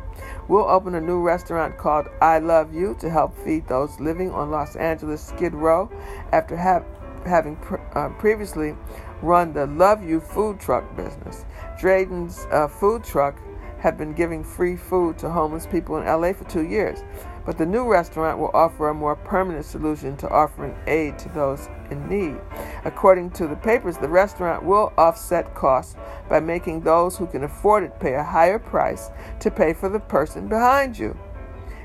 will 0.47 0.69
open 0.69 0.95
a 0.95 1.01
new 1.01 1.21
restaurant 1.21 1.79
called 1.79 2.07
I 2.21 2.39
Love 2.39 2.73
You 2.73 2.97
to 3.01 3.11
help 3.11 3.37
feed 3.39 3.67
those 3.67 3.99
living 3.99 4.31
on 4.31 4.51
Los 4.51 4.77
Angeles 4.77 5.21
Skid 5.21 5.53
Row 5.53 5.91
after 6.33 6.57
have, 6.57 6.85
having 7.27 7.57
pr- 7.57 7.81
uh, 7.95 8.11
previously 8.11 8.77
run 9.23 9.53
the 9.53 9.67
Love 9.67 10.05
You 10.05 10.21
food 10.21 10.61
truck 10.61 10.97
business. 10.97 11.45
Jaden's 11.81 12.47
uh, 12.51 12.69
food 12.69 13.03
truck 13.03 13.41
have 13.79 13.97
been 13.97 14.13
giving 14.13 14.45
free 14.45 14.77
food 14.77 15.17
to 15.19 15.31
homeless 15.31 15.67
people 15.67 15.97
in 15.97 16.05
LA 16.05 16.33
for 16.35 16.45
two 16.45 16.65
years. 16.65 17.03
but 17.47 17.59
the 17.59 17.67
new 17.67 17.91
restaurant 17.91 18.39
will 18.39 18.51
offer 18.55 18.89
a 18.89 18.95
more 18.95 19.17
permanent 19.17 19.65
solution 19.65 20.17
to 20.19 20.29
offering 20.29 20.77
aid 20.87 21.19
to 21.19 21.29
those 21.31 21.69
in 21.91 22.09
need. 22.09 22.37
According 22.85 23.31
to 23.33 23.47
the 23.47 23.57
papers, 23.57 23.97
the 23.97 24.09
restaurant 24.09 24.63
will 24.63 24.93
offset 24.99 25.55
costs 25.55 25.97
by 26.29 26.41
making 26.41 26.83
those 26.83 27.17
who 27.17 27.27
can 27.27 27.45
afford 27.45 27.83
it 27.83 27.99
pay 27.99 28.15
a 28.15 28.23
higher 28.23 28.59
price 28.59 29.11
to 29.41 29.51
pay 29.51 29.73
for 29.73 29.89
the 29.89 30.01
person 30.01 30.49
behind 30.49 30.99
you. 30.99 31.19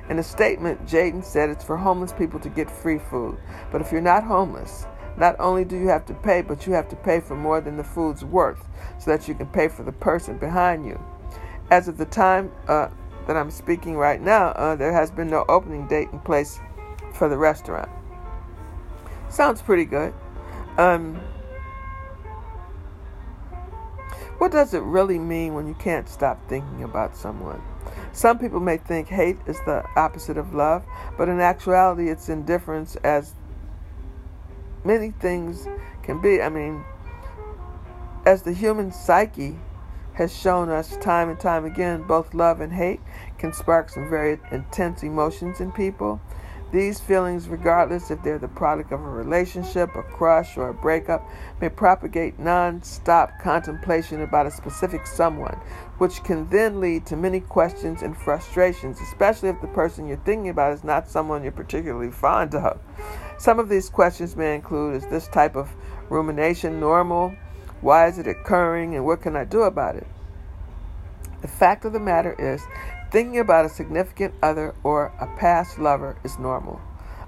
In 0.09 0.19
a 0.19 0.23
statement, 0.23 0.85
Jaden 0.85 1.23
said 1.23 1.49
it's 1.49 1.63
for 1.63 1.77
homeless 1.77 2.13
people 2.13 2.39
to 2.41 2.49
get 2.49 2.69
free 2.69 2.99
food. 2.99 3.37
But 3.71 3.81
if 3.81 3.91
you're 3.91 4.01
not 4.01 4.23
homeless, 4.23 4.85
not 5.17 5.35
only 5.39 5.65
do 5.65 5.77
you 5.77 5.87
have 5.87 6.05
to 6.07 6.13
pay, 6.13 6.41
but 6.41 6.67
you 6.67 6.73
have 6.73 6.89
to 6.89 6.95
pay 6.95 7.19
for 7.19 7.35
more 7.35 7.61
than 7.61 7.77
the 7.77 7.83
food's 7.83 8.25
worth 8.25 8.67
so 8.99 9.11
that 9.11 9.27
you 9.27 9.35
can 9.35 9.47
pay 9.47 9.67
for 9.67 9.83
the 9.83 9.91
person 9.91 10.37
behind 10.37 10.85
you. 10.85 10.99
As 11.71 11.87
of 11.87 11.97
the 11.97 12.05
time 12.05 12.51
uh, 12.67 12.89
that 13.27 13.37
I'm 13.37 13.51
speaking 13.51 13.95
right 13.95 14.21
now, 14.21 14.49
uh, 14.49 14.75
there 14.75 14.93
has 14.93 15.11
been 15.11 15.29
no 15.29 15.45
opening 15.49 15.87
date 15.87 16.09
in 16.11 16.19
place 16.19 16.59
for 17.13 17.29
the 17.29 17.37
restaurant. 17.37 17.89
Sounds 19.29 19.61
pretty 19.61 19.85
good. 19.85 20.13
Um, 20.77 21.19
what 24.37 24.51
does 24.51 24.73
it 24.73 24.83
really 24.83 25.17
mean 25.17 25.53
when 25.53 25.65
you 25.65 25.75
can't 25.75 26.09
stop 26.09 26.47
thinking 26.49 26.83
about 26.83 27.15
someone? 27.15 27.61
Some 28.11 28.37
people 28.37 28.59
may 28.59 28.77
think 28.77 29.07
hate 29.07 29.37
is 29.47 29.59
the 29.65 29.83
opposite 29.95 30.37
of 30.37 30.53
love, 30.53 30.83
but 31.17 31.29
in 31.29 31.39
actuality, 31.39 32.09
it's 32.09 32.29
indifference 32.29 32.95
as 32.97 33.33
many 34.85 35.11
things 35.11 35.67
can 36.03 36.21
be. 36.21 36.41
I 36.41 36.49
mean, 36.49 36.83
as 38.25 38.43
the 38.43 38.53
human 38.53 38.91
psyche 38.91 39.59
has 40.13 40.35
shown 40.35 40.69
us 40.69 40.95
time 40.97 41.29
and 41.29 41.39
time 41.39 41.65
again, 41.65 42.03
both 42.03 42.33
love 42.33 42.61
and 42.61 42.71
hate 42.71 43.01
can 43.37 43.51
spark 43.51 43.89
some 43.89 44.09
very 44.09 44.39
intense 44.51 45.03
emotions 45.03 45.59
in 45.59 45.71
people. 45.71 46.21
These 46.71 46.99
feelings, 46.99 47.47
regardless 47.47 48.11
if 48.11 48.21
they're 48.23 48.39
the 48.39 48.47
product 48.47 48.91
of 48.91 48.99
a 48.99 49.09
relationship, 49.09 49.95
a 49.95 50.01
crush, 50.01 50.57
or 50.57 50.69
a 50.69 50.73
breakup, 50.73 51.25
may 51.61 51.69
propagate 51.69 52.39
non 52.39 52.81
stop 52.81 53.31
contemplation 53.41 54.21
about 54.21 54.47
a 54.47 54.51
specific 54.51 55.05
someone, 55.05 55.57
which 55.99 56.23
can 56.23 56.49
then 56.49 56.81
lead 56.81 57.05
to 57.05 57.15
many 57.15 57.39
questions 57.39 58.01
and 58.01 58.17
frustrations, 58.17 58.99
especially 58.99 59.49
if 59.49 59.61
the 59.61 59.67
person 59.67 60.07
you're 60.07 60.17
thinking 60.17 60.49
about 60.49 60.73
is 60.73 60.83
not 60.83 61.09
someone 61.09 61.43
you're 61.43 61.51
particularly 61.51 62.11
fond 62.11 62.55
of. 62.55 62.79
Some 63.37 63.59
of 63.59 63.69
these 63.69 63.89
questions 63.89 64.35
may 64.35 64.55
include 64.55 64.95
Is 64.95 65.07
this 65.07 65.27
type 65.27 65.55
of 65.55 65.71
rumination 66.09 66.79
normal? 66.79 67.35
Why 67.81 68.07
is 68.07 68.17
it 68.17 68.27
occurring 68.27 68.95
and 68.95 69.05
what 69.05 69.21
can 69.21 69.35
I 69.35 69.43
do 69.43 69.61
about 69.61 69.95
it? 69.95 70.07
The 71.41 71.47
fact 71.47 71.85
of 71.85 71.93
the 71.93 71.99
matter 71.99 72.33
is, 72.39 72.61
thinking 73.15 73.39
about 73.39 73.63
a 73.63 73.69
significant 73.69 74.33
other 74.43 74.75
or 74.83 75.05
a 75.21 75.37
past 75.37 75.79
lover 75.79 76.17
is 76.25 76.37
normal. 76.37 76.81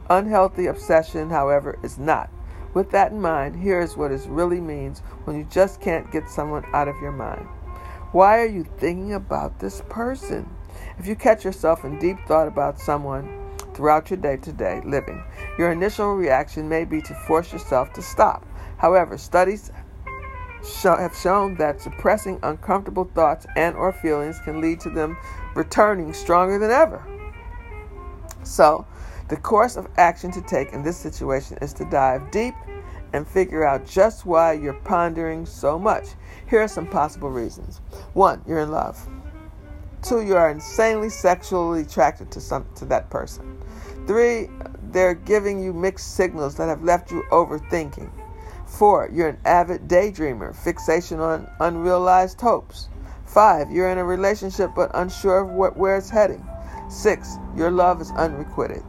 Unhealthy 0.10 0.66
obsession, 0.66 1.30
however, 1.30 1.80
is 1.82 1.98
not. 1.98 2.30
With 2.74 2.92
that 2.92 3.14
in 3.14 3.22
mind, 3.22 3.56
here 3.56 3.80
is 3.80 3.96
what 3.96 4.12
it 4.12 4.20
really 4.28 4.60
means 4.60 5.00
when 5.24 5.38
you 5.38 5.48
just 5.50 5.80
can't 5.80 6.12
get 6.12 6.30
someone 6.30 6.66
out 6.74 6.90
of 6.90 7.00
your 7.02 7.14
mind. 7.14 7.48
Why 8.12 8.40
are 8.40 8.48
you 8.48 8.66
thinking 8.66 9.14
about 9.14 9.60
this 9.60 9.82
person? 9.88 10.50
If 11.00 11.08
you 11.08 11.16
catch 11.16 11.46
yourself 11.46 11.86
in 11.86 12.00
deep 12.00 12.18
thought 12.28 12.50
about 12.50 12.82
someone 12.82 13.56
throughout 13.74 14.10
your 14.10 14.18
day 14.18 14.36
to 14.36 14.52
day 14.52 14.82
living, 14.84 15.24
your 15.58 15.72
initial 15.72 16.16
reaction 16.16 16.68
may 16.68 16.84
be 16.84 17.02
to 17.04 17.16
force 17.28 17.54
yourself 17.54 17.94
to 17.94 18.02
stop. 18.02 18.46
However, 18.78 19.18
studies 19.18 19.72
have 20.84 21.16
shown 21.16 21.56
that 21.56 21.82
suppressing 21.82 22.40
uncomfortable 22.44 23.10
thoughts 23.16 23.46
and 23.56 23.76
or 23.76 23.92
feelings 23.92 24.40
can 24.40 24.62
lead 24.62 24.80
to 24.82 24.90
them 24.90 25.18
returning 25.56 26.14
stronger 26.14 26.60
than 26.60 26.72
ever. 26.72 27.04
So, 28.44 28.86
the 29.30 29.38
course 29.38 29.76
of 29.76 29.90
action 29.98 30.32
to 30.32 30.42
take 30.42 30.72
in 30.72 30.84
this 30.84 30.98
situation 30.98 31.58
is 31.62 31.74
to 31.74 31.86
dive 31.86 32.32
deep 32.32 32.54
and 33.14 33.28
figure 33.28 33.66
out 33.66 33.86
just 33.86 34.26
why 34.26 34.54
you're 34.54 34.74
pondering 34.74 35.46
so 35.46 35.78
much. 35.78 36.08
Here 36.50 36.62
are 36.62 36.68
some 36.68 36.88
possible 36.88 37.30
reasons. 37.30 37.82
1, 38.14 38.44
you're 38.48 38.60
in 38.60 38.72
love. 38.72 38.98
2, 40.04 40.22
you 40.22 40.36
are 40.36 40.50
insanely 40.50 41.10
sexually 41.10 41.82
attracted 41.82 42.32
to 42.32 42.40
some 42.40 42.66
to 42.76 42.86
that 42.86 43.10
person. 43.10 43.62
3, 44.06 44.50
they're 44.92 45.16
giving 45.16 45.62
you 45.62 45.74
mixed 45.74 46.16
signals 46.16 46.56
that 46.56 46.70
have 46.70 46.84
left 46.84 47.12
you 47.12 47.24
overthinking. 47.32 48.10
Four, 48.78 49.10
you're 49.12 49.30
an 49.30 49.40
avid 49.44 49.88
daydreamer, 49.88 50.56
fixation 50.56 51.20
on 51.20 51.50
unrealized 51.60 52.40
hopes. 52.40 52.90
Five, 53.26 53.72
you're 53.72 53.90
in 53.90 53.98
a 53.98 54.04
relationship 54.04 54.70
but 54.76 54.92
unsure 54.94 55.40
of 55.40 55.50
what, 55.50 55.76
where 55.76 55.98
it's 55.98 56.12
heading. 56.12 56.48
Six, 56.88 57.38
your 57.56 57.72
love 57.72 58.02
is 58.02 58.12
unrequited. 58.12 58.84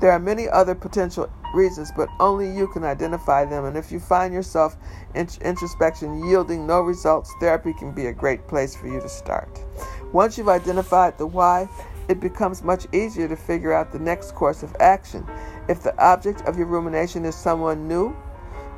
There 0.00 0.10
are 0.10 0.18
many 0.18 0.48
other 0.48 0.74
potential 0.74 1.30
reasons, 1.54 1.92
but 1.96 2.08
only 2.18 2.50
you 2.50 2.66
can 2.66 2.82
identify 2.82 3.44
them. 3.44 3.66
And 3.66 3.76
if 3.76 3.92
you 3.92 4.00
find 4.00 4.34
yourself 4.34 4.76
in 5.14 5.28
introspection 5.42 6.26
yielding 6.26 6.66
no 6.66 6.80
results, 6.80 7.32
therapy 7.38 7.72
can 7.72 7.92
be 7.92 8.06
a 8.06 8.12
great 8.12 8.48
place 8.48 8.74
for 8.74 8.88
you 8.88 9.00
to 9.00 9.08
start. 9.08 9.64
Once 10.12 10.38
you've 10.38 10.48
identified 10.48 11.18
the 11.18 11.26
why, 11.26 11.68
it 12.08 12.18
becomes 12.18 12.64
much 12.64 12.88
easier 12.92 13.28
to 13.28 13.36
figure 13.36 13.72
out 13.72 13.92
the 13.92 13.98
next 14.00 14.34
course 14.34 14.64
of 14.64 14.74
action. 14.80 15.24
If 15.68 15.84
the 15.84 15.96
object 16.04 16.42
of 16.48 16.58
your 16.58 16.66
rumination 16.66 17.24
is 17.24 17.36
someone 17.36 17.86
new, 17.86 18.16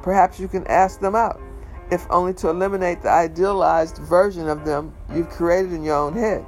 Perhaps 0.03 0.41
you 0.41 0.49
can 0.49 0.67
ask 0.67 1.01
them 1.01 1.15
out, 1.15 1.41
if 1.91 2.07
only 2.11 2.35
to 2.35 2.51
eliminate 2.51 3.03
the 3.03 3.11
idealized 3.11 3.99
version 3.99 4.49
of 4.49 4.65
them 4.65 4.93
you've 5.15 5.31
created 5.31 5.73
in 5.73 5.85
your 5.85 5.97
own 5.97 6.15
head. 6.15 6.45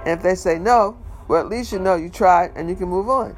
And 0.00 0.10
if 0.10 0.22
they 0.22 0.36
say 0.36 0.58
no, 0.58 0.96
well, 1.28 1.40
at 1.40 1.48
least 1.48 1.72
you 1.72 1.80
know 1.80 1.96
you 1.96 2.08
tried 2.08 2.52
and 2.54 2.68
you 2.68 2.76
can 2.76 2.88
move 2.88 3.08
on. 3.08 3.36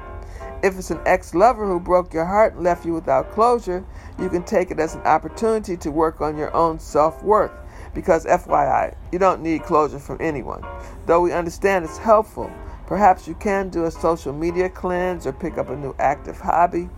If 0.61 0.77
it's 0.77 0.91
an 0.91 0.99
ex 1.05 1.33
lover 1.33 1.65
who 1.65 1.79
broke 1.79 2.13
your 2.13 2.25
heart 2.25 2.53
and 2.53 2.63
left 2.63 2.85
you 2.85 2.93
without 2.93 3.31
closure, 3.31 3.83
you 4.19 4.29
can 4.29 4.43
take 4.43 4.71
it 4.71 4.79
as 4.79 4.93
an 4.93 5.01
opportunity 5.01 5.77
to 5.77 5.89
work 5.89 6.21
on 6.21 6.37
your 6.37 6.53
own 6.55 6.79
self 6.79 7.23
worth. 7.23 7.51
Because, 7.93 8.25
FYI, 8.25 8.95
you 9.11 9.17
don't 9.17 9.41
need 9.41 9.63
closure 9.63 9.99
from 9.99 10.17
anyone. 10.19 10.63
Though 11.05 11.21
we 11.21 11.31
understand 11.31 11.85
it's 11.85 11.97
helpful, 11.97 12.51
perhaps 12.85 13.27
you 13.27 13.35
can 13.35 13.69
do 13.69 13.85
a 13.85 13.91
social 13.91 14.33
media 14.33 14.69
cleanse 14.69 15.25
or 15.25 15.33
pick 15.33 15.57
up 15.57 15.69
a 15.69 15.75
new 15.75 15.95
active 15.97 16.39
hobby. 16.39 16.89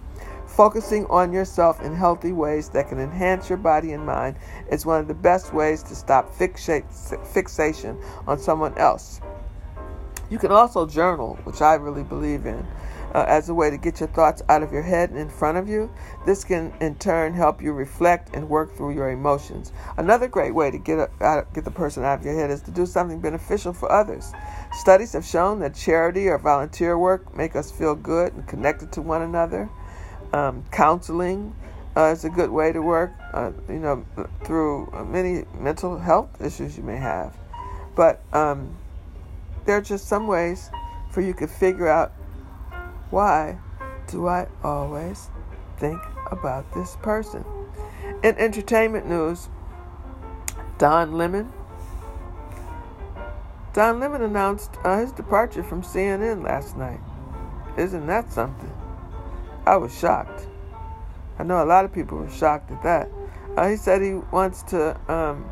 Focusing 0.56 1.06
on 1.06 1.32
yourself 1.32 1.82
in 1.82 1.96
healthy 1.96 2.34
ways 2.34 2.68
that 2.70 2.90
can 2.90 3.00
enhance 3.00 3.48
your 3.48 3.58
body 3.58 3.94
and 3.94 4.06
mind 4.06 4.36
is 4.70 4.86
one 4.86 5.00
of 5.00 5.08
the 5.08 5.14
best 5.14 5.54
ways 5.54 5.82
to 5.84 5.96
stop 5.96 6.36
fixation 6.36 7.98
on 8.28 8.38
someone 8.38 8.78
else. 8.78 9.22
You 10.30 10.38
can 10.38 10.52
also 10.52 10.86
journal, 10.86 11.40
which 11.46 11.62
I 11.62 11.76
really 11.76 12.04
believe 12.04 12.46
in, 12.46 12.68
uh, 13.14 13.26
as 13.28 13.48
a 13.48 13.54
way 13.54 13.70
to 13.70 13.78
get 13.78 14.02
your 14.02 14.10
thoughts 14.10 14.42
out 14.50 14.62
of 14.62 14.74
your 14.74 14.82
head 14.82 15.10
and 15.10 15.20
in 15.20 15.30
front 15.30 15.58
of 15.58 15.70
you. 15.70 15.90
This 16.26 16.44
can, 16.44 16.74
in 16.82 16.96
turn, 16.96 17.34
help 17.34 17.62
you 17.62 17.72
reflect 17.72 18.36
and 18.36 18.50
work 18.50 18.76
through 18.76 18.94
your 18.94 19.10
emotions. 19.10 19.72
Another 19.98 20.28
great 20.28 20.54
way 20.54 20.70
to 20.70 20.78
get, 20.78 21.00
a, 21.00 21.10
out, 21.24 21.54
get 21.54 21.64
the 21.64 21.72
person 21.72 22.04
out 22.04 22.20
of 22.20 22.26
your 22.26 22.36
head 22.36 22.52
is 22.52 22.62
to 22.64 22.72
do 22.72 22.86
something 22.86 23.22
beneficial 23.22 23.72
for 23.72 23.90
others. 23.90 24.34
Studies 24.74 25.14
have 25.14 25.26
shown 25.26 25.60
that 25.60 25.76
charity 25.76 26.28
or 26.28 26.38
volunteer 26.38 26.98
work 26.98 27.36
make 27.36 27.56
us 27.56 27.72
feel 27.72 27.96
good 27.96 28.34
and 28.34 28.46
connected 28.48 28.92
to 28.92 29.02
one 29.02 29.22
another. 29.22 29.70
Um, 30.34 30.64
counseling 30.72 31.56
uh, 31.96 32.06
is 32.06 32.24
a 32.24 32.30
good 32.30 32.50
way 32.50 32.72
to 32.72 32.82
work, 32.82 33.12
uh, 33.34 33.52
you 33.68 33.80
know, 33.80 34.06
through 34.46 34.90
many 35.08 35.46
mental 35.60 35.98
health 35.98 36.30
issues 36.42 36.78
you 36.78 36.84
may 36.84 36.98
have. 36.98 37.36
But 37.96 38.22
um, 38.34 38.78
there 39.66 39.78
are 39.78 39.82
just 39.82 40.08
some 40.08 40.28
ways 40.28 40.70
for 41.12 41.22
you 41.22 41.34
to 41.34 41.48
figure 41.48 41.88
out 41.88 42.14
why 43.10 43.58
do 44.08 44.28
I 44.28 44.48
always 44.64 45.30
think 45.78 46.00
about 46.32 46.74
this 46.74 46.96
person. 47.02 47.44
In 48.24 48.38
entertainment 48.38 49.08
news, 49.08 49.50
Don 50.78 51.14
Lemon. 51.14 51.52
Don 53.74 54.00
Lemon 54.00 54.22
announced 54.22 54.72
uh, 54.84 55.00
his 55.00 55.12
departure 55.12 55.64
from 55.64 55.82
CNN 55.82 56.44
last 56.44 56.78
night. 56.78 57.00
Isn't 57.78 58.08
that 58.08 58.32
something? 58.32 58.72
I 59.66 59.78
was 59.78 59.98
shocked. 59.98 60.48
I 61.38 61.44
know 61.44 61.64
a 61.64 61.66
lot 61.66 61.86
of 61.86 61.94
people 61.94 62.18
were 62.18 62.30
shocked 62.30 62.72
at 62.72 62.84
that. 62.84 63.10
Uh, 63.58 63.70
he 63.70 63.76
said 63.76 64.02
he 64.02 64.16
wants 64.32 64.64
to 64.64 65.00
um, 65.12 65.46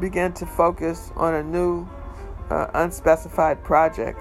begin 0.00 0.32
to 0.34 0.46
focus 0.46 1.10
on 1.16 1.34
a 1.34 1.42
new 1.42 1.88
uh, 2.50 2.68
unspecified 2.74 3.62
project. 3.64 4.18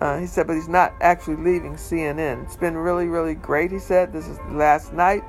Uh, 0.00 0.18
he 0.18 0.26
said, 0.26 0.46
but 0.46 0.54
he's 0.54 0.68
not 0.68 0.94
actually 1.00 1.36
leaving 1.36 1.74
CNN. 1.74 2.42
It's 2.44 2.56
been 2.56 2.76
really, 2.76 3.06
really 3.06 3.34
great, 3.34 3.70
he 3.70 3.78
said. 3.78 4.12
This 4.12 4.26
is 4.26 4.38
last 4.48 4.94
night. 4.94 5.22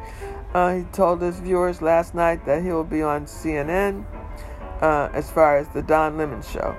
Uh, 0.53 0.75
he 0.77 0.83
told 0.93 1.21
his 1.21 1.39
viewers 1.39 1.81
last 1.81 2.15
night 2.15 2.45
that 2.45 2.63
he 2.63 2.69
will 2.69 2.85
be 2.85 3.01
on 3.01 3.25
CNN 3.25 4.05
uh, 4.81 5.09
as 5.13 5.29
far 5.29 5.57
as 5.57 5.67
the 5.69 5.81
Don 5.81 6.17
Lemon 6.17 6.41
show. 6.41 6.75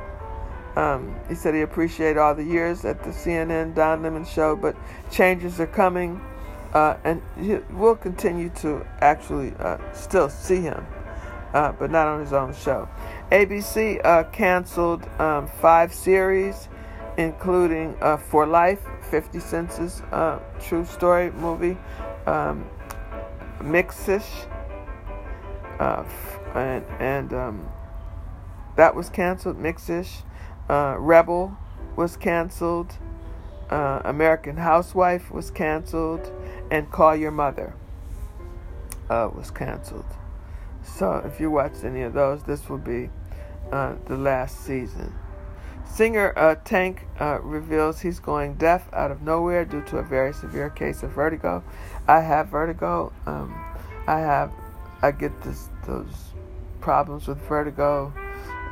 Um, 0.74 1.14
he 1.28 1.34
said 1.34 1.54
he 1.54 1.60
appreciated 1.60 2.16
all 2.16 2.34
the 2.34 2.44
years 2.44 2.84
at 2.86 3.04
the 3.04 3.10
CNN 3.10 3.74
Don 3.74 4.02
Lemon 4.02 4.24
show, 4.24 4.56
but 4.56 4.74
changes 5.10 5.60
are 5.60 5.66
coming 5.66 6.18
uh, 6.74 6.96
and 7.04 7.22
we'll 7.70 7.96
continue 7.96 8.48
to 8.48 8.86
actually 9.00 9.52
uh, 9.58 9.78
still 9.92 10.28
see 10.28 10.60
him, 10.60 10.86
uh, 11.52 11.72
but 11.72 11.90
not 11.90 12.06
on 12.06 12.20
his 12.20 12.32
own 12.32 12.54
show. 12.54 12.88
ABC 13.30 14.04
uh, 14.04 14.24
canceled 14.24 15.06
um, 15.20 15.46
five 15.46 15.92
series, 15.92 16.68
including 17.18 17.94
uh, 18.00 18.16
For 18.16 18.46
Life, 18.46 18.80
50 19.10 19.38
Cent's 19.40 20.00
uh, 20.12 20.40
true 20.60 20.84
story 20.84 21.30
movie, 21.32 21.76
um, 22.26 22.68
Mixed-ish, 23.62 24.46
and, 25.78 26.84
and 26.98 27.32
um, 27.32 27.68
that 28.76 28.94
was 28.94 29.08
canceled. 29.08 29.58
Mixed-ish, 29.58 30.22
Rebel 30.68 31.56
was 31.96 32.16
canceled. 32.16 32.94
Uh, 33.70 34.02
American 34.04 34.56
Housewife 34.56 35.30
was 35.30 35.50
canceled, 35.50 36.30
and 36.70 36.90
Call 36.90 37.16
Your 37.16 37.30
Mother 37.30 37.74
uh, 39.08 39.30
was 39.34 39.50
canceled. 39.50 40.04
So 40.82 41.22
if 41.24 41.40
you 41.40 41.50
watched 41.50 41.84
any 41.84 42.02
of 42.02 42.12
those, 42.12 42.42
this 42.42 42.68
will 42.68 42.78
be 42.78 43.10
uh, 43.70 43.94
the 44.06 44.16
last 44.16 44.64
season. 44.64 45.14
Singer 45.86 46.32
uh, 46.36 46.54
Tank 46.64 47.06
uh, 47.20 47.40
reveals 47.42 48.00
he's 48.00 48.18
going 48.18 48.54
deaf 48.54 48.88
out 48.92 49.10
of 49.10 49.22
nowhere 49.22 49.64
due 49.64 49.82
to 49.82 49.98
a 49.98 50.02
very 50.02 50.32
severe 50.32 50.70
case 50.70 51.02
of 51.02 51.10
vertigo. 51.10 51.62
I 52.08 52.20
have 52.20 52.48
vertigo. 52.48 53.12
Um, 53.26 53.54
I 54.06 54.18
have, 54.20 54.52
I 55.02 55.10
get 55.12 55.40
this 55.42 55.68
those 55.86 56.32
problems 56.80 57.28
with 57.28 57.38
vertigo 57.48 58.12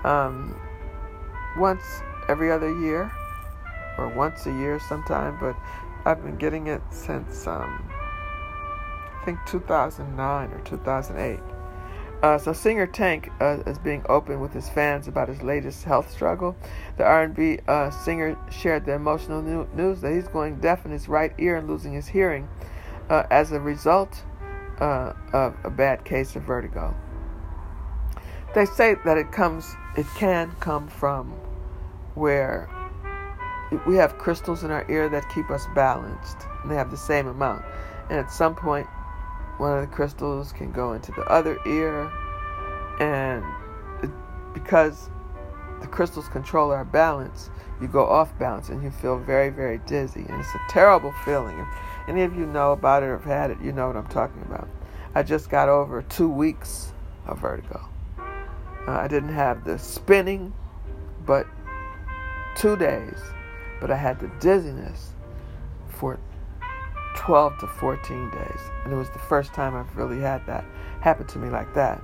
um, 0.05 0.59
once 1.57 2.03
every 2.29 2.51
other 2.51 2.73
year 2.81 3.13
or 3.99 4.09
once 4.09 4.47
a 4.47 4.53
year 4.53 4.81
sometime, 4.81 5.37
but 5.41 5.57
I've 6.05 6.23
been 6.23 6.37
getting 6.37 6.69
it 6.69 6.83
since 6.91 7.47
um, 7.47 7.91
I 9.21 9.25
think 9.25 9.39
2009 9.47 10.51
or 10.51 10.61
2008. 10.61 11.41
Uh, 12.23 12.37
so 12.37 12.53
singer 12.53 12.87
Tank 12.87 13.31
uh, 13.41 13.63
is 13.67 13.79
being 13.79 14.05
open 14.09 14.41
with 14.41 14.53
his 14.53 14.69
fans 14.69 15.09
about 15.09 15.29
his 15.29 15.43
latest 15.43 15.85
health 15.85 16.11
struggle. 16.11 16.55
The 16.99 17.05
R&B 17.05 17.61
uh, 17.67 17.91
singer 17.91 18.37
shared 18.51 18.85
the 18.85 18.93
emotional 18.93 19.41
new- 19.41 19.69
news 19.75 20.03
that 20.03 20.13
he's 20.13 20.29
going 20.29 20.61
deaf 20.61 20.85
in 20.85 20.91
his 20.91 21.09
right 21.09 21.33
ear 21.39 21.57
and 21.57 21.69
losing 21.69 21.95
his 21.95 22.07
hearing 22.07 22.47
uh, 23.09 23.25
as 23.31 23.53
a 23.53 23.61
result 23.61 24.23
uh, 24.81 25.15
of 25.33 25.55
a 25.65 25.71
bad 25.71 26.05
case 26.05 26.37
of 26.37 26.43
vertigo. 26.43 26.95
They 28.55 28.67
say 28.67 28.97
that 29.05 29.17
it 29.17 29.33
comes, 29.33 29.75
it 29.97 30.07
can 30.17 30.53
come 30.61 30.89
from 30.89 31.31
where 32.15 32.69
we 33.87 33.97
have 33.97 34.19
crystals 34.19 34.65
in 34.65 34.71
our 34.71 34.85
ear 34.91 35.09
that 35.09 35.29
keep 35.29 35.51
us 35.51 35.67
balanced, 35.75 36.47
and 36.63 36.71
they 36.71 36.75
have 36.75 36.91
the 36.91 36.97
same 36.97 37.27
amount. 37.27 37.65
And 38.09 38.19
at 38.19 38.31
some 38.31 38.55
point, 38.55 38.87
one 39.59 39.79
of 39.79 39.89
the 39.89 39.95
crystals 39.95 40.53
can 40.53 40.73
go 40.73 40.93
into 40.93 41.13
the 41.13 41.23
other 41.23 41.59
ear, 41.67 42.11
and 42.99 43.45
it, 44.03 44.11
because 44.53 45.11
the 45.81 45.87
crystals 45.87 46.29
control 46.29 46.71
our 46.73 46.85
balance, 46.85 47.51
you 47.81 47.89
go 47.89 48.07
off 48.07 48.37
balance 48.39 48.69
and 48.69 48.83
you 48.83 48.91
feel 48.91 49.19
very, 49.19 49.49
very 49.49 49.79
dizzy. 49.87 50.25
And 50.29 50.41
it's 50.41 50.55
a 50.55 50.61
terrible 50.69 51.13
feeling. 51.25 51.59
If 51.59 51.69
any 52.09 52.23
of 52.23 52.37
you 52.37 52.47
know 52.47 52.73
about 52.73 53.03
it 53.03 53.07
or 53.07 53.19
have 53.19 53.25
had 53.25 53.51
it, 53.51 53.61
you 53.63 53.73
know 53.73 53.87
what 53.87 53.97
I'm 53.97 54.09
talking 54.09 54.43
about. 54.43 54.69
I 55.15 55.23
just 55.23 55.49
got 55.49 55.69
over 55.69 56.03
two 56.03 56.29
weeks 56.29 56.93
of 57.27 57.39
vertigo. 57.39 57.81
Uh, 58.19 58.93
I 58.93 59.09
didn't 59.09 59.33
have 59.33 59.65
the 59.65 59.79
spinning, 59.79 60.53
but 61.25 61.47
two 62.57 62.77
days. 62.77 63.19
But 63.81 63.91
I 63.91 63.97
had 63.97 64.21
the 64.21 64.29
dizziness 64.41 65.11
for 65.89 66.19
12 67.17 67.59
to 67.59 67.67
14 67.67 68.31
days. 68.31 68.61
And 68.85 68.93
it 68.93 68.97
was 68.97 69.11
the 69.11 69.19
first 69.19 69.53
time 69.53 69.75
I've 69.75 69.97
really 69.97 70.21
had 70.21 70.45
that 70.47 70.65
happen 71.01 71.27
to 71.29 71.39
me 71.39 71.51
like 71.51 71.73
that. 71.75 72.03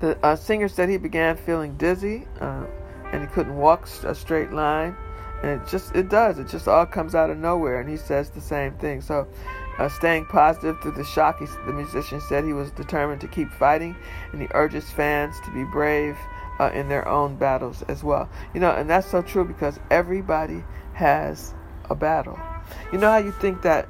The 0.00 0.18
uh, 0.24 0.36
singer 0.36 0.68
said 0.68 0.88
he 0.88 0.96
began 0.96 1.36
feeling 1.36 1.76
dizzy 1.76 2.26
uh, 2.40 2.64
and 3.12 3.22
he 3.22 3.28
couldn't 3.28 3.56
walk 3.56 3.88
a 4.04 4.14
straight 4.14 4.52
line. 4.52 4.96
And 5.42 5.60
it 5.60 5.68
just, 5.68 5.94
it 5.94 6.08
does. 6.08 6.38
It 6.38 6.48
just 6.48 6.66
all 6.68 6.84
comes 6.86 7.14
out 7.14 7.30
of 7.30 7.38
nowhere. 7.38 7.80
And 7.80 7.88
he 7.88 7.96
says 7.96 8.30
the 8.30 8.40
same 8.40 8.72
thing. 8.74 9.00
So, 9.00 9.26
uh, 9.78 9.88
staying 9.88 10.26
positive 10.26 10.80
through 10.80 10.92
the 10.92 11.04
shock, 11.04 11.38
he, 11.38 11.46
the 11.64 11.72
musician 11.72 12.20
said 12.20 12.44
he 12.44 12.52
was 12.52 12.72
determined 12.72 13.20
to 13.20 13.28
keep 13.28 13.50
fighting. 13.52 13.94
And 14.32 14.40
he 14.40 14.48
urges 14.52 14.90
fans 14.90 15.36
to 15.44 15.50
be 15.52 15.64
brave 15.64 16.16
uh, 16.58 16.70
in 16.74 16.88
their 16.88 17.06
own 17.06 17.36
battles 17.36 17.82
as 17.82 18.02
well. 18.02 18.28
You 18.54 18.60
know, 18.60 18.70
and 18.70 18.88
that's 18.88 19.10
so 19.10 19.22
true 19.22 19.44
because 19.44 19.78
everybody 19.90 20.64
has 20.94 21.54
a 21.90 21.94
battle. 21.94 22.38
You 22.92 22.98
know 22.98 23.10
how 23.10 23.18
you 23.18 23.32
think 23.32 23.62
that, 23.62 23.88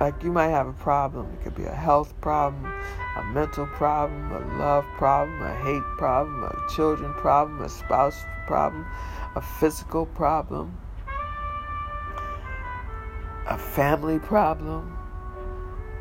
like, 0.00 0.22
you 0.22 0.32
might 0.32 0.48
have 0.48 0.66
a 0.66 0.72
problem? 0.72 1.26
It 1.34 1.44
could 1.44 1.54
be 1.54 1.64
a 1.64 1.74
health 1.74 2.18
problem, 2.20 2.64
a 3.16 3.24
mental 3.24 3.66
problem, 3.66 4.32
a 4.32 4.58
love 4.58 4.84
problem, 4.96 5.42
a 5.42 5.54
hate 5.62 5.82
problem, 5.98 6.44
a 6.44 6.74
children 6.74 7.12
problem, 7.14 7.60
a 7.60 7.68
spouse 7.68 8.24
problem, 8.46 8.86
a 9.34 9.40
physical 9.40 10.06
problem, 10.06 10.76
a 13.46 13.58
family 13.58 14.18
problem. 14.18 14.96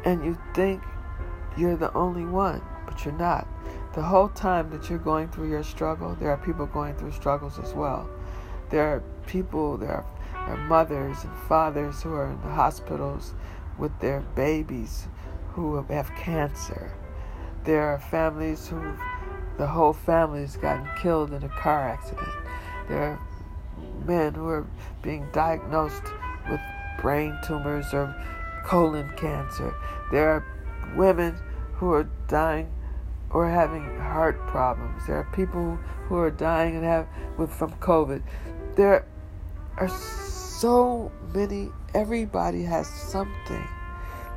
And 0.05 0.23
you 0.23 0.37
think 0.53 0.81
you're 1.57 1.75
the 1.75 1.93
only 1.93 2.25
one, 2.25 2.61
but 2.85 3.03
you're 3.03 3.13
not. 3.15 3.47
The 3.93 4.03
whole 4.03 4.29
time 4.29 4.69
that 4.71 4.89
you're 4.89 4.99
going 4.99 5.29
through 5.29 5.49
your 5.49 5.63
struggle, 5.63 6.15
there 6.19 6.29
are 6.29 6.37
people 6.37 6.65
going 6.65 6.95
through 6.95 7.13
struggles 7.13 7.57
as 7.59 7.73
well. 7.73 8.09
There 8.69 8.95
are 8.95 9.03
people, 9.25 9.77
there 9.77 9.91
are 9.91 10.05
their 10.47 10.57
mothers 10.57 11.23
and 11.23 11.33
fathers 11.47 12.01
who 12.01 12.13
are 12.13 12.31
in 12.31 12.41
the 12.41 12.49
hospitals 12.49 13.33
with 13.77 13.97
their 13.99 14.21
babies 14.35 15.07
who 15.53 15.75
have 15.75 16.09
cancer. 16.15 16.93
There 17.63 17.83
are 17.83 17.99
families 17.99 18.67
who 18.67 18.81
the 19.57 19.67
whole 19.67 19.93
family 19.93 20.41
has 20.41 20.55
gotten 20.55 20.87
killed 21.01 21.33
in 21.33 21.43
a 21.43 21.49
car 21.49 21.89
accident. 21.89 22.29
There 22.87 23.03
are 23.03 23.19
men 24.05 24.35
who 24.35 24.47
are 24.47 24.67
being 25.01 25.27
diagnosed 25.33 26.03
with 26.49 26.61
brain 27.01 27.37
tumors 27.45 27.93
or 27.93 28.15
colon 28.63 29.11
cancer. 29.17 29.73
There 30.11 30.29
are 30.29 30.45
women 30.95 31.37
who 31.73 31.91
are 31.91 32.07
dying 32.27 32.71
or 33.31 33.49
having 33.49 33.83
heart 33.97 34.39
problems. 34.47 35.05
There 35.05 35.17
are 35.17 35.29
people 35.33 35.77
who 36.07 36.17
are 36.17 36.31
dying 36.31 36.75
and 36.75 36.83
have 36.83 37.07
with 37.37 37.51
from 37.53 37.71
COVID. 37.73 38.23
There 38.75 39.05
are 39.77 39.89
so 39.89 41.11
many, 41.33 41.69
everybody 41.93 42.63
has 42.63 42.87
something. 42.87 43.67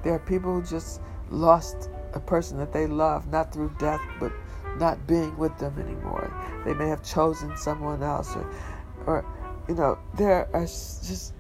There 0.03 0.15
are 0.15 0.19
people 0.19 0.55
who 0.55 0.63
just 0.63 1.01
lost 1.31 1.91
a 2.15 2.21
person 2.21 2.59
that 2.59 2.73
they 2.73 2.87
love, 2.87 3.29
not 3.29 3.53
through 3.53 3.73
death, 3.79 4.01
but 4.19 4.33
not 4.79 5.07
being 5.07 5.37
with 5.37 5.57
them 5.59 5.79
anymore. 5.79 6.33
They 6.65 6.75
may 6.75 6.89
have 6.89 7.03
chosen 7.03 7.57
someone 7.57 8.03
else, 8.03 8.35
or, 8.35 8.51
or 9.07 9.25
you 9.69 9.75
know, 9.75 9.99
there 10.15 10.49
are 10.53 10.63
just 10.63 11.35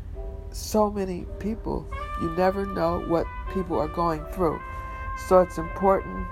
so 0.52 0.90
many 0.90 1.26
people. 1.38 1.88
You 2.20 2.30
never 2.36 2.66
know 2.66 3.00
what 3.00 3.26
people 3.52 3.78
are 3.78 3.88
going 3.88 4.24
through. 4.26 4.60
So 5.28 5.40
it's 5.40 5.58
important 5.58 6.26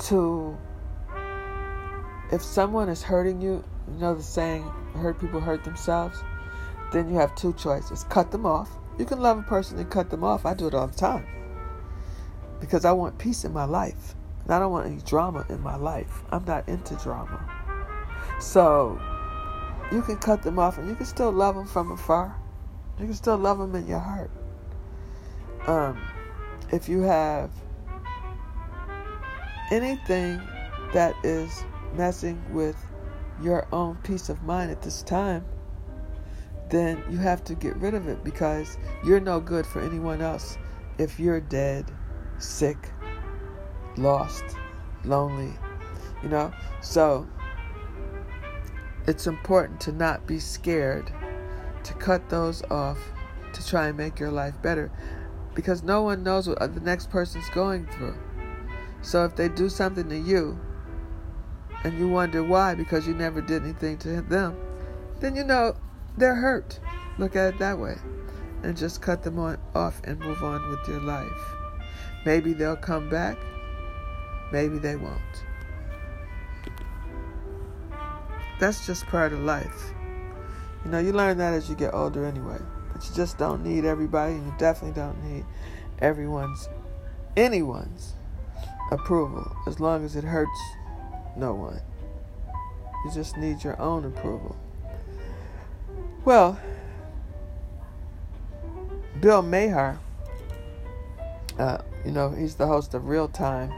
to, 0.00 0.56
if 2.32 2.42
someone 2.42 2.88
is 2.88 3.02
hurting 3.02 3.40
you, 3.40 3.64
you 3.92 3.98
know 3.98 4.14
the 4.14 4.22
saying, 4.22 4.62
hurt 4.94 5.20
people 5.20 5.40
hurt 5.40 5.64
themselves, 5.64 6.22
then 6.92 7.08
you 7.08 7.16
have 7.16 7.34
two 7.34 7.52
choices. 7.54 8.04
Cut 8.04 8.30
them 8.30 8.46
off. 8.46 8.70
You 8.98 9.04
can 9.04 9.20
love 9.20 9.38
a 9.38 9.42
person 9.42 9.78
and 9.78 9.90
cut 9.90 10.10
them 10.10 10.24
off. 10.24 10.46
I 10.46 10.54
do 10.54 10.66
it 10.66 10.74
all 10.74 10.86
the 10.86 10.96
time. 10.96 11.26
Because 12.60 12.84
I 12.84 12.92
want 12.92 13.18
peace 13.18 13.44
in 13.44 13.52
my 13.52 13.64
life. 13.64 14.14
And 14.44 14.54
I 14.54 14.58
don't 14.58 14.72
want 14.72 14.86
any 14.86 15.00
drama 15.02 15.44
in 15.48 15.60
my 15.60 15.76
life. 15.76 16.22
I'm 16.30 16.44
not 16.44 16.68
into 16.68 16.94
drama. 16.96 17.40
So 18.40 19.00
you 19.92 20.02
can 20.02 20.16
cut 20.16 20.42
them 20.42 20.58
off 20.58 20.78
and 20.78 20.88
you 20.88 20.94
can 20.94 21.06
still 21.06 21.32
love 21.32 21.54
them 21.54 21.66
from 21.66 21.92
afar. 21.92 22.36
You 22.98 23.06
can 23.06 23.14
still 23.14 23.36
love 23.36 23.58
them 23.58 23.74
in 23.74 23.86
your 23.86 23.98
heart. 23.98 24.30
Um, 25.66 26.00
if 26.72 26.88
you 26.88 27.02
have 27.02 27.50
anything 29.70 30.40
that 30.92 31.14
is 31.24 31.64
messing 31.94 32.42
with 32.52 32.76
your 33.42 33.66
own 33.72 33.96
peace 34.02 34.28
of 34.28 34.42
mind 34.42 34.70
at 34.70 34.82
this 34.82 35.02
time, 35.02 35.44
then 36.70 37.02
you 37.10 37.18
have 37.18 37.44
to 37.44 37.54
get 37.54 37.76
rid 37.76 37.94
of 37.94 38.08
it 38.08 38.24
because 38.24 38.78
you're 39.04 39.20
no 39.20 39.40
good 39.40 39.66
for 39.66 39.80
anyone 39.80 40.20
else 40.20 40.58
if 40.98 41.20
you're 41.20 41.40
dead, 41.40 41.90
sick, 42.38 42.90
lost, 43.96 44.44
lonely, 45.04 45.52
you 46.22 46.28
know? 46.28 46.52
So 46.80 47.26
it's 49.06 49.26
important 49.26 49.80
to 49.82 49.92
not 49.92 50.26
be 50.26 50.38
scared 50.38 51.12
to 51.84 51.94
cut 51.94 52.28
those 52.28 52.62
off 52.70 52.98
to 53.52 53.66
try 53.66 53.88
and 53.88 53.96
make 53.96 54.18
your 54.18 54.30
life 54.30 54.60
better 54.60 54.90
because 55.54 55.82
no 55.82 56.02
one 56.02 56.22
knows 56.22 56.48
what 56.48 56.74
the 56.74 56.80
next 56.80 57.10
person's 57.10 57.48
going 57.50 57.86
through. 57.86 58.16
So 59.02 59.24
if 59.24 59.36
they 59.36 59.48
do 59.48 59.68
something 59.68 60.08
to 60.08 60.18
you, 60.18 60.58
and 61.84 61.98
you 61.98 62.08
wonder 62.08 62.42
why 62.42 62.74
because 62.74 63.06
you 63.06 63.14
never 63.14 63.40
did 63.40 63.62
anything 63.62 63.98
to 63.98 64.20
them, 64.22 64.56
then 65.20 65.36
you 65.36 65.44
know 65.44 65.76
they're 66.16 66.34
hurt. 66.34 66.80
Look 67.18 67.36
at 67.36 67.54
it 67.54 67.58
that 67.60 67.78
way. 67.78 67.96
And 68.62 68.76
just 68.76 69.00
cut 69.00 69.22
them 69.22 69.38
on, 69.38 69.58
off 69.74 70.00
and 70.04 70.18
move 70.18 70.42
on 70.42 70.68
with 70.68 70.88
your 70.88 71.00
life. 71.00 71.30
Maybe 72.24 72.52
they'll 72.52 72.76
come 72.76 73.08
back, 73.08 73.38
maybe 74.50 74.78
they 74.78 74.96
won't. 74.96 75.20
That's 78.58 78.86
just 78.86 79.06
part 79.06 79.32
of 79.32 79.40
life. 79.40 79.92
You 80.84 80.90
know, 80.90 80.98
you 80.98 81.12
learn 81.12 81.38
that 81.38 81.52
as 81.52 81.68
you 81.68 81.76
get 81.76 81.94
older 81.94 82.24
anyway. 82.24 82.58
But 82.92 83.08
you 83.08 83.14
just 83.14 83.38
don't 83.38 83.62
need 83.62 83.84
everybody, 83.84 84.34
and 84.34 84.46
you 84.46 84.54
definitely 84.58 85.00
don't 85.00 85.22
need 85.22 85.44
everyone's, 86.00 86.68
anyone's 87.36 88.14
approval 88.90 89.56
as 89.66 89.80
long 89.80 90.04
as 90.04 90.16
it 90.16 90.24
hurts 90.24 90.60
no 91.36 91.54
one. 91.54 91.80
You 93.04 93.12
just 93.12 93.36
need 93.36 93.62
your 93.62 93.80
own 93.80 94.04
approval. 94.04 94.56
Well, 96.24 96.58
Bill 99.20 99.42
Maher, 99.42 99.98
uh, 101.58 101.78
you 102.04 102.10
know, 102.10 102.30
he's 102.30 102.56
the 102.56 102.66
host 102.66 102.94
of 102.94 103.06
Real 103.06 103.28
Time. 103.28 103.72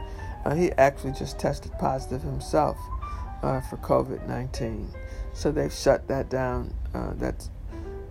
Uh, 0.45 0.55
he 0.55 0.71
actually 0.73 1.13
just 1.13 1.37
tested 1.37 1.71
positive 1.79 2.21
himself 2.21 2.77
uh, 3.43 3.61
for 3.61 3.77
COVID 3.77 4.27
19. 4.27 4.91
So 5.33 5.51
they've 5.51 5.71
shut 5.71 6.07
that 6.07 6.29
down, 6.29 6.73
uh, 6.93 7.13
that 7.15 7.47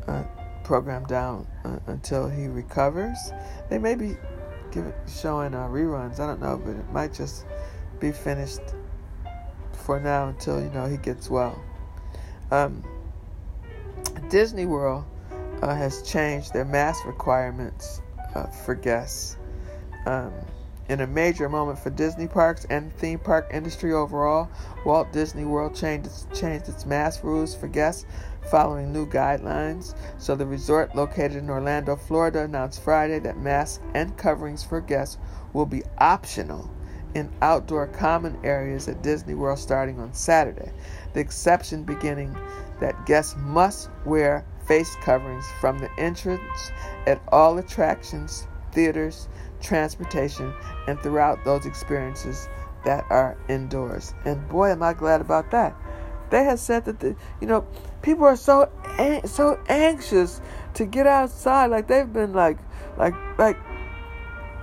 uh, 0.06 0.22
program 0.64 1.04
down 1.04 1.46
uh, 1.64 1.78
until 1.86 2.28
he 2.28 2.46
recovers. 2.46 3.18
They 3.70 3.78
may 3.78 3.94
be 3.94 4.16
give 4.70 4.92
showing 5.06 5.52
reruns, 5.52 6.20
I 6.20 6.26
don't 6.26 6.40
know, 6.40 6.60
but 6.62 6.72
it 6.76 6.90
might 6.92 7.12
just 7.12 7.44
be 8.00 8.12
finished 8.12 8.60
for 9.72 10.00
now 10.00 10.28
until, 10.28 10.62
you 10.62 10.70
know, 10.70 10.86
he 10.86 10.96
gets 10.96 11.30
well. 11.30 11.60
Um, 12.50 12.82
Disney 14.30 14.66
World 14.66 15.04
uh, 15.62 15.74
has 15.74 16.02
changed 16.02 16.52
their 16.52 16.64
mask 16.64 17.04
requirements 17.06 18.02
uh, 18.34 18.46
for 18.46 18.74
guests. 18.74 19.36
Um, 20.06 20.32
in 20.88 21.02
a 21.02 21.06
major 21.06 21.48
moment 21.48 21.78
for 21.78 21.90
Disney 21.90 22.26
parks 22.26 22.66
and 22.70 22.92
theme 22.94 23.18
park 23.18 23.50
industry 23.52 23.92
overall, 23.92 24.48
Walt 24.86 25.12
Disney 25.12 25.44
World 25.44 25.74
changed, 25.74 26.10
changed 26.34 26.68
its 26.68 26.86
mask 26.86 27.22
rules 27.24 27.54
for 27.54 27.68
guests 27.68 28.06
following 28.50 28.92
new 28.92 29.06
guidelines. 29.06 29.94
So, 30.18 30.34
the 30.34 30.46
resort 30.46 30.94
located 30.94 31.36
in 31.36 31.50
Orlando, 31.50 31.96
Florida, 31.96 32.42
announced 32.42 32.82
Friday 32.82 33.18
that 33.20 33.38
masks 33.38 33.82
and 33.94 34.16
coverings 34.16 34.64
for 34.64 34.80
guests 34.80 35.18
will 35.52 35.66
be 35.66 35.82
optional 35.98 36.70
in 37.14 37.30
outdoor 37.42 37.86
common 37.86 38.38
areas 38.44 38.88
at 38.88 39.02
Disney 39.02 39.34
World 39.34 39.58
starting 39.58 39.98
on 39.98 40.12
Saturday. 40.12 40.72
The 41.14 41.20
exception 41.20 41.84
beginning 41.84 42.36
that 42.80 43.06
guests 43.06 43.34
must 43.38 43.90
wear 44.04 44.44
face 44.66 44.94
coverings 45.02 45.46
from 45.60 45.78
the 45.78 45.90
entrance 45.98 46.70
at 47.06 47.20
all 47.28 47.58
attractions, 47.58 48.46
theaters, 48.72 49.28
transportation, 49.60 50.52
and 50.86 51.00
throughout 51.00 51.44
those 51.44 51.66
experiences 51.66 52.48
that 52.84 53.04
are 53.10 53.36
indoors. 53.48 54.14
And 54.24 54.46
boy, 54.48 54.70
am 54.70 54.82
I 54.82 54.92
glad 54.92 55.20
about 55.20 55.50
that. 55.50 55.74
They 56.30 56.44
have 56.44 56.58
said 56.58 56.84
that 56.84 57.00
the, 57.00 57.16
you 57.40 57.46
know, 57.46 57.66
people 58.02 58.24
are 58.24 58.36
so 58.36 58.70
so 59.24 59.58
anxious 59.68 60.40
to 60.74 60.84
get 60.84 61.06
outside. 61.06 61.66
Like 61.66 61.88
they've 61.88 62.12
been 62.12 62.32
like, 62.32 62.58
like, 62.96 63.14
like, 63.38 63.56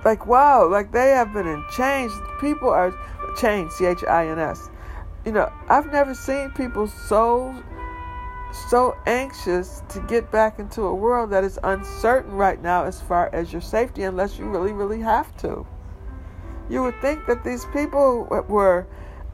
like 0.04 0.26
wow, 0.26 0.68
like 0.68 0.92
they 0.92 1.10
have 1.10 1.32
been 1.32 1.46
in 1.46 1.64
change. 1.76 2.12
People 2.40 2.70
are 2.70 2.94
changed. 3.36 3.72
C 3.74 3.86
H 3.86 4.04
I 4.04 4.28
N 4.28 4.38
S. 4.38 4.70
You 5.24 5.32
know, 5.32 5.52
I've 5.68 5.90
never 5.92 6.14
seen 6.14 6.50
people 6.50 6.86
so 6.86 7.54
so 8.70 8.96
anxious 9.06 9.82
to 9.88 10.00
get 10.02 10.30
back 10.30 10.58
into 10.58 10.82
a 10.82 10.94
world 10.94 11.30
that 11.30 11.44
is 11.44 11.58
uncertain 11.62 12.32
right 12.32 12.62
now 12.62 12.84
as 12.84 13.00
far 13.00 13.28
as 13.34 13.52
your 13.52 13.60
safety 13.60 14.04
unless 14.04 14.38
you 14.38 14.48
really 14.48 14.72
really 14.72 15.00
have 15.00 15.36
to 15.36 15.66
you 16.68 16.82
would 16.82 16.98
think 17.00 17.26
that 17.26 17.44
these 17.44 17.64
people 17.66 18.24
were 18.48 18.86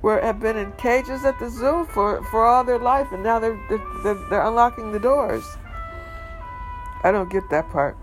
were 0.03 0.21
have 0.21 0.41
been 0.41 0.57
in 0.57 0.73
cages 0.73 1.25
at 1.25 1.39
the 1.39 1.49
zoo 1.49 1.87
for 1.91 2.23
for 2.25 2.45
all 2.45 2.65
their 2.65 2.79
life 2.79 3.13
and 3.13 3.23
now 3.23 3.39
they're 3.39 3.59
they're, 4.03 4.15
they're 4.29 4.47
unlocking 4.47 4.93
the 4.93 4.99
doors. 4.99 5.45
I 7.05 7.11
don't 7.11 7.31
get 7.31 7.49
that 7.51 7.71
part. 7.71 7.97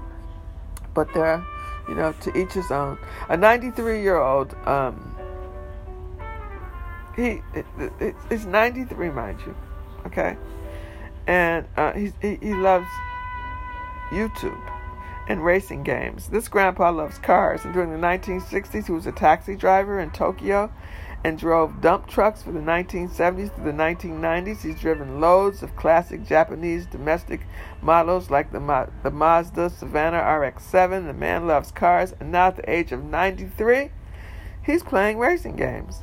But 0.93 1.13
they're 1.13 1.43
you 1.87 1.95
know 1.95 2.13
to 2.21 2.37
each 2.37 2.53
his 2.53 2.71
own. 2.71 2.97
A 3.29 3.37
93 3.37 4.01
year 4.01 4.17
old 4.17 4.55
um 4.65 5.15
he 7.15 7.41
it, 7.53 7.65
it, 7.99 8.15
it's 8.29 8.45
93 8.45 9.09
mind 9.09 9.39
you 9.45 9.55
okay? 10.05 10.37
And 11.27 11.67
uh, 11.77 11.93
he, 11.93 12.11
he 12.21 12.53
loves 12.53 12.87
YouTube 14.09 14.59
and 15.27 15.43
racing 15.43 15.83
games. 15.83 16.27
This 16.27 16.47
grandpa 16.47 16.89
loves 16.91 17.19
cars, 17.19 17.63
and 17.63 17.73
during 17.73 17.91
the 17.91 17.97
1960s, 17.97 18.87
he 18.87 18.91
was 18.91 19.05
a 19.05 19.11
taxi 19.11 19.55
driver 19.55 19.99
in 19.99 20.09
Tokyo 20.11 20.71
and 21.23 21.37
drove 21.37 21.81
dump 21.81 22.07
trucks 22.07 22.41
for 22.41 22.51
the 22.51 22.59
1970s 22.59 23.53
to 23.55 23.61
the 23.61 23.71
1990s. 23.71 24.61
He's 24.61 24.79
driven 24.79 25.19
loads 25.19 25.61
of 25.63 25.75
classic 25.75 26.25
Japanese 26.25 26.85
domestic 26.85 27.41
models 27.81 28.29
like 28.29 28.51
the, 28.51 28.59
Ma- 28.59 28.87
the 29.03 29.11
Mazda 29.11 29.69
Savanna 29.69 30.17
RX-7. 30.17 31.07
The 31.07 31.13
man 31.13 31.47
loves 31.47 31.71
cars, 31.71 32.13
and 32.19 32.31
now 32.31 32.47
at 32.47 32.55
the 32.55 32.69
age 32.69 32.91
of 32.91 33.03
93, 33.03 33.91
he's 34.63 34.83
playing 34.83 35.17
racing 35.17 35.55
games. 35.55 36.01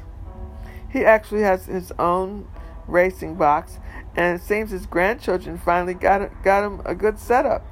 He 0.91 1.05
actually 1.05 1.43
has 1.43 1.67
his 1.67 1.93
own 1.99 2.49
racing 2.87 3.35
box 3.35 3.79
and 4.17 4.41
it 4.41 4.43
seems 4.43 4.71
his 4.71 4.87
grandchildren 4.87 5.59
finally 5.59 5.95
got 5.95 6.31
got 6.43 6.65
him 6.65 6.81
a 6.85 6.95
good 6.95 7.19
setup. 7.19 7.65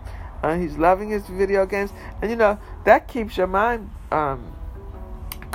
Uh, 0.42 0.56
he's 0.58 0.76
loving 0.76 1.08
his 1.08 1.26
video 1.26 1.64
games, 1.64 1.90
and 2.20 2.30
you 2.30 2.36
know 2.36 2.58
that 2.84 3.08
keeps 3.08 3.36
your 3.36 3.46
mind 3.46 3.90
um, 4.12 4.53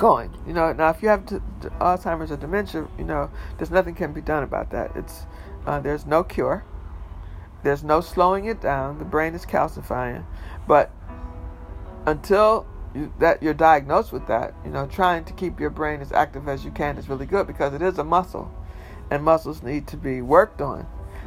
going. 0.00 0.34
You 0.46 0.54
know, 0.54 0.72
now 0.72 0.88
if 0.88 1.02
you 1.02 1.10
have 1.10 1.26
Alzheimer's 1.26 2.32
or 2.32 2.38
dementia, 2.38 2.88
you 2.98 3.04
know 3.04 3.30
there's 3.58 3.70
nothing 3.70 3.94
can 3.94 4.12
be 4.12 4.22
done 4.22 4.42
about 4.42 4.70
that. 4.70 4.96
It's 4.96 5.26
uh, 5.66 5.78
there's 5.78 6.06
no 6.06 6.24
cure. 6.24 6.64
There's 7.62 7.84
no 7.84 8.00
slowing 8.00 8.46
it 8.46 8.62
down. 8.62 8.98
The 8.98 9.04
brain 9.04 9.34
is 9.34 9.44
calcifying, 9.44 10.24
but 10.66 10.90
until 12.06 12.66
you, 12.94 13.12
that 13.18 13.42
you're 13.42 13.54
diagnosed 13.54 14.10
with 14.10 14.26
that, 14.28 14.54
you 14.64 14.70
know, 14.70 14.86
trying 14.86 15.24
to 15.26 15.34
keep 15.34 15.60
your 15.60 15.68
brain 15.68 16.00
as 16.00 16.12
active 16.12 16.48
as 16.48 16.64
you 16.64 16.70
can 16.70 16.96
is 16.96 17.10
really 17.10 17.26
good 17.26 17.46
because 17.46 17.74
it 17.74 17.82
is 17.82 17.98
a 17.98 18.04
muscle 18.04 18.50
and 19.10 19.22
muscles 19.22 19.62
need 19.62 19.86
to 19.88 19.98
be 19.98 20.22
worked 20.22 20.62
on. 20.62 20.86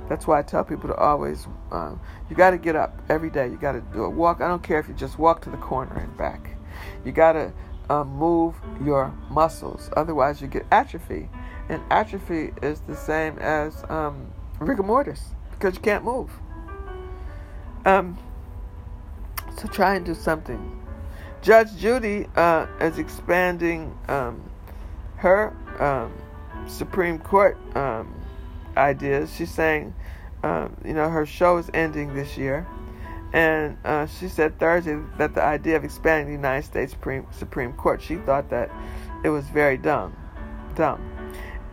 That's 0.10 0.26
why 0.26 0.40
I 0.40 0.42
tell 0.42 0.64
people 0.64 0.90
to 0.90 0.96
always, 0.96 1.48
um, 1.72 2.02
you 2.30 2.36
got 2.36 2.50
to 2.50 2.58
get 2.58 2.76
up 2.76 3.00
every 3.08 3.30
day. 3.30 3.48
You 3.48 3.58
got 3.58 3.74
to 3.74 3.82
do 3.94 4.04
a 4.04 4.10
walk. 4.10 4.42
I 4.42 4.48
don't 4.48 4.64
care 4.64 4.80
if 4.80 4.88
you 4.88 4.96
just 4.96 5.20
walk 5.20 5.42
to 5.44 5.50
the 5.50 5.58
corner 5.58 5.96
and 5.96 6.18
back. 6.18 6.58
You 7.06 7.12
got 7.12 7.34
to 7.34 7.54
um, 7.89 8.10
move 8.10 8.56
your 8.84 9.13
muscles. 9.30 9.89
Otherwise, 9.96 10.41
you 10.41 10.48
get 10.48 10.65
atrophy. 10.72 11.30
And 11.69 11.82
atrophy 11.89 12.54
is 12.62 12.82
the 12.82 12.96
same 12.96 13.38
as 13.39 13.84
um, 13.89 14.28
rigor 14.60 14.84
mortis 14.84 15.22
because 15.52 15.76
you 15.76 15.82
can't 15.82 16.04
move. 16.04 16.30
Um, 17.86 18.17
so 19.58 19.67
try 19.67 19.96
and 19.96 20.06
do 20.06 20.13
something. 20.13 20.80
Judge 21.41 21.76
Judy 21.76 22.28
uh, 22.36 22.67
is 22.80 22.98
expanding 22.98 23.98
um, 24.08 24.41
her 25.17 25.54
um, 25.80 26.13
Supreme 26.67 27.19
Court 27.19 27.58
um, 27.76 28.13
ideas. 28.78 29.34
She's 29.36 29.52
saying, 29.52 29.93
um, 30.43 30.76
you 30.86 30.93
know, 30.93 31.10
her 31.10 31.26
show 31.26 31.58
is 31.58 31.69
ending 31.74 32.13
this 32.13 32.38
year. 32.38 32.65
And 33.34 33.78
uh, 33.84 34.06
she 34.06 34.28
said 34.28 34.60
Thursday 34.60 34.98
that 35.17 35.34
the 35.34 35.43
idea 35.43 35.76
of 35.76 35.84
expanding 35.84 36.28
the 36.28 36.34
United 36.34 36.65
States 36.65 36.93
Supreme, 36.93 37.26
Supreme 37.32 37.74
Court, 37.74 38.02
she 38.02 38.15
thought 38.17 38.52
that 38.52 38.69
it 39.24 39.30
was 39.30 39.46
very 39.46 39.78
dumb. 39.78 40.15
Dumb. 40.76 41.10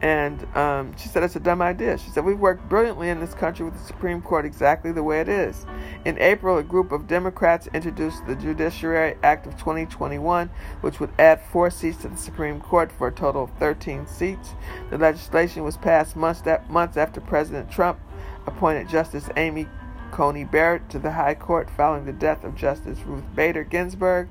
And 0.03 0.42
um, 0.57 0.96
she 0.96 1.09
said 1.09 1.23
it's 1.23 1.37
a 1.37 1.40
dumb 1.40 1.61
idea. 1.61 1.99
She 1.99 2.09
said, 2.09 2.25
We've 2.25 2.38
worked 2.38 2.66
brilliantly 2.70 3.11
in 3.11 3.20
this 3.20 3.35
country 3.35 3.66
with 3.66 3.75
the 3.75 3.85
Supreme 3.85 4.23
Court 4.23 4.46
exactly 4.46 4.92
the 4.92 5.03
way 5.03 5.20
it 5.20 5.29
is. 5.29 5.66
In 6.07 6.18
April, 6.18 6.57
a 6.57 6.62
group 6.62 6.90
of 6.90 7.07
Democrats 7.07 7.68
introduced 7.75 8.27
the 8.27 8.35
Judiciary 8.35 9.16
Act 9.23 9.46
of 9.46 9.59
2021, 9.59 10.49
which 10.81 11.01
would 11.01 11.11
add 11.18 11.42
four 11.53 11.68
seats 11.68 11.99
to 11.99 12.09
the 12.09 12.16
Supreme 12.16 12.61
Court 12.62 12.90
for 12.90 13.09
a 13.09 13.12
total 13.12 13.44
of 13.44 13.51
13 13.59 14.07
seats. 14.07 14.55
The 14.88 14.96
legislation 14.96 15.64
was 15.64 15.77
passed 15.77 16.16
months, 16.16 16.42
months 16.70 16.96
after 16.96 17.20
President 17.20 17.70
Trump 17.70 18.01
appointed 18.46 18.88
Justice 18.88 19.29
Amy 19.37 19.66
Coney 20.11 20.44
Barrett 20.44 20.88
to 20.90 20.99
the 20.99 21.12
High 21.12 21.35
Court 21.35 21.70
following 21.70 22.05
the 22.05 22.12
death 22.12 22.44
of 22.44 22.55
Justice 22.55 22.99
Ruth 23.01 23.25
Bader 23.35 23.64
Ginsburg. 23.64 24.29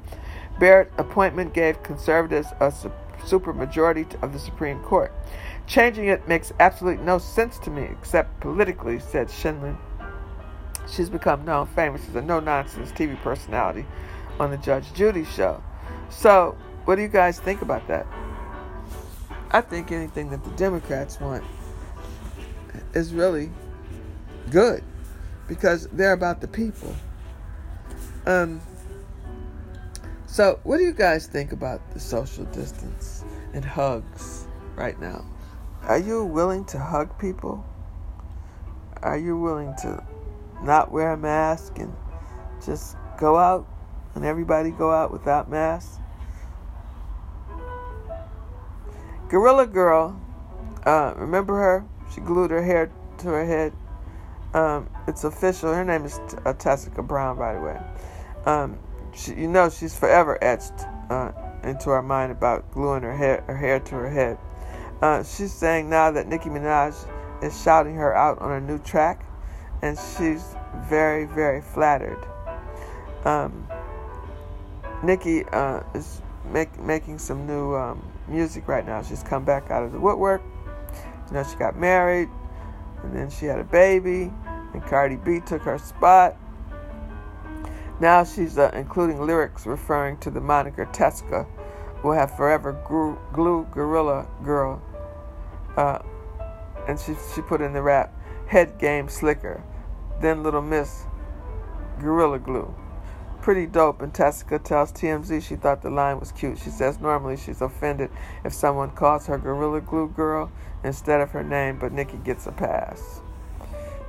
Barrett's 0.59 0.93
appointment 0.97 1.53
gave 1.53 1.81
conservatives 1.83 2.49
a 2.59 2.71
supermajority 3.19 4.21
of 4.21 4.33
the 4.33 4.39
Supreme 4.39 4.79
Court. 4.81 5.13
Changing 5.67 6.07
it 6.07 6.27
makes 6.27 6.51
absolutely 6.59 7.03
no 7.03 7.17
sense 7.17 7.59
to 7.59 7.69
me, 7.69 7.83
except 7.83 8.39
politically, 8.39 8.99
said 8.99 9.27
Sheindlin. 9.27 9.77
She's 10.89 11.09
become 11.09 11.45
known 11.45 11.67
famous 11.67 12.07
as 12.09 12.15
a 12.15 12.21
no 12.21 12.39
nonsense 12.39 12.91
TV 12.91 13.19
personality 13.21 13.85
on 14.39 14.51
the 14.51 14.57
Judge 14.57 14.91
Judy 14.93 15.25
show. 15.25 15.61
So, 16.09 16.57
what 16.85 16.95
do 16.95 17.01
you 17.01 17.07
guys 17.07 17.39
think 17.39 17.61
about 17.61 17.87
that? 17.87 18.07
I 19.51 19.61
think 19.61 19.91
anything 19.91 20.29
that 20.31 20.43
the 20.43 20.51
Democrats 20.51 21.19
want 21.19 21.43
is 22.93 23.13
really 23.13 23.51
good 24.49 24.83
because 25.49 25.87
they're 25.91 26.13
about 26.13 26.39
the 26.39 26.47
people. 26.47 26.95
Um, 28.25 28.61
so, 30.25 30.59
what 30.63 30.77
do 30.77 30.83
you 30.83 30.93
guys 30.93 31.27
think 31.27 31.51
about 31.51 31.91
the 31.91 31.99
social 31.99 32.45
distance 32.45 33.25
and 33.53 33.65
hugs 33.65 34.47
right 34.77 34.97
now? 35.01 35.25
Are 35.81 35.97
you 35.97 36.23
willing 36.23 36.63
to 36.65 36.79
hug 36.79 37.19
people? 37.19 37.65
Are 39.01 39.17
you 39.17 39.37
willing 39.37 39.73
to 39.81 40.01
not 40.63 40.91
wear 40.91 41.11
a 41.11 41.17
mask 41.17 41.79
and 41.79 41.93
just 42.63 42.95
go 43.17 43.37
out 43.37 43.67
and 44.15 44.25
everybody 44.25 44.71
go 44.71 44.91
out 44.91 45.11
without 45.11 45.49
masks. 45.49 45.97
Gorilla 49.29 49.67
Girl, 49.67 50.19
uh, 50.85 51.13
remember 51.15 51.55
her? 51.55 51.85
She 52.13 52.21
glued 52.21 52.51
her 52.51 52.63
hair 52.63 52.91
to 53.19 53.27
her 53.27 53.45
head. 53.45 53.73
Um, 54.53 54.89
it's 55.07 55.23
official. 55.23 55.73
Her 55.73 55.85
name 55.85 56.05
is 56.05 56.19
uh, 56.45 56.53
Tessica 56.53 57.03
Brown, 57.03 57.37
by 57.37 57.53
the 57.53 57.61
way. 57.61 57.79
Um, 58.45 58.79
she, 59.13 59.33
you 59.33 59.47
know, 59.47 59.69
she's 59.69 59.97
forever 59.97 60.43
etched 60.43 60.73
uh, 61.09 61.31
into 61.63 61.89
our 61.91 62.01
mind 62.01 62.31
about 62.31 62.71
gluing 62.71 63.03
her 63.03 63.15
hair, 63.15 63.43
her 63.47 63.55
hair 63.55 63.79
to 63.79 63.95
her 63.95 64.09
head. 64.09 64.37
Uh, 65.01 65.23
she's 65.23 65.53
saying 65.53 65.89
now 65.89 66.11
that 66.11 66.27
Nicki 66.27 66.49
Minaj 66.49 66.95
is 67.43 67.61
shouting 67.61 67.95
her 67.95 68.15
out 68.15 68.39
on 68.39 68.51
a 68.51 68.61
new 68.61 68.79
track, 68.79 69.23
and 69.81 69.97
she's 70.17 70.55
very, 70.87 71.25
very 71.25 71.61
flattered. 71.61 72.25
Um, 73.25 73.67
Nicki 75.03 75.45
uh, 75.45 75.81
is 75.93 76.21
make, 76.51 76.77
making 76.79 77.19
some 77.19 77.45
new 77.45 77.75
um, 77.75 78.03
music 78.27 78.67
right 78.67 78.85
now. 78.85 79.01
She's 79.01 79.23
come 79.23 79.45
back 79.45 79.71
out 79.71 79.83
of 79.83 79.91
the 79.91 79.99
woodwork. 79.99 80.41
You 81.27 81.33
know, 81.33 81.43
she 81.43 81.55
got 81.55 81.77
married, 81.77 82.29
and 83.03 83.15
then 83.15 83.29
she 83.29 83.45
had 83.45 83.59
a 83.59 83.63
baby, 83.63 84.31
and 84.73 84.83
Cardi 84.85 85.15
B 85.15 85.39
took 85.45 85.61
her 85.63 85.77
spot. 85.77 86.37
Now 87.99 88.23
she's 88.23 88.57
uh, 88.57 88.71
including 88.73 89.25
lyrics 89.25 89.65
referring 89.65 90.17
to 90.19 90.29
the 90.29 90.39
moniker 90.39 90.85
Tesca, 90.85 91.45
will 92.03 92.13
have 92.13 92.35
forever 92.35 92.73
glue, 93.33 93.67
gorilla 93.71 94.27
girl. 94.43 94.81
Uh, 95.75 95.99
and 96.87 96.99
she, 96.99 97.15
she 97.35 97.41
put 97.41 97.61
in 97.61 97.73
the 97.73 97.81
rap, 97.81 98.13
head 98.47 98.79
game 98.79 99.09
slicker, 99.09 99.63
then 100.21 100.43
little 100.43 100.61
miss 100.61 101.05
gorilla 101.99 102.39
glue. 102.39 102.73
Pretty 103.41 103.65
dope, 103.65 104.01
and 104.01 104.13
Tessica 104.13 104.59
tells 104.59 104.91
TMZ 104.91 105.41
she 105.41 105.55
thought 105.55 105.81
the 105.81 105.89
line 105.89 106.19
was 106.19 106.31
cute. 106.33 106.57
She 106.57 106.69
says 106.69 106.99
normally 106.99 107.37
she's 107.37 107.61
offended 107.61 108.11
if 108.43 108.53
someone 108.53 108.91
calls 108.91 109.27
her 109.27 109.37
Gorilla 109.37 109.79
Glue 109.79 110.09
Girl 110.09 110.51
instead 110.83 111.21
of 111.21 111.31
her 111.31 111.43
name, 111.43 111.77
but 111.79 111.91
Nicki 111.91 112.17
gets 112.17 112.47
a 112.47 112.51
pass. 112.51 113.21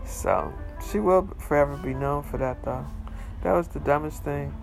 So, 0.04 0.52
she 0.90 0.98
will 0.98 1.28
forever 1.38 1.76
be 1.76 1.94
known 1.94 2.22
for 2.22 2.38
that, 2.38 2.62
though. 2.64 2.86
That 3.42 3.52
was 3.52 3.68
the 3.68 3.80
dumbest 3.80 4.24
thing. 4.24 4.54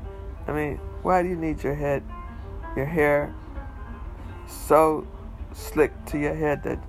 I 0.48 0.52
mean, 0.52 0.78
why 1.02 1.24
do 1.24 1.30
you 1.30 1.36
need 1.36 1.64
your 1.64 1.76
head, 1.76 2.04
your 2.76 2.86
hair 2.86 3.34
so 4.48 5.06
slick 5.54 5.92
to 6.06 6.18
your 6.18 6.36
head 6.36 6.64
that 6.64 6.80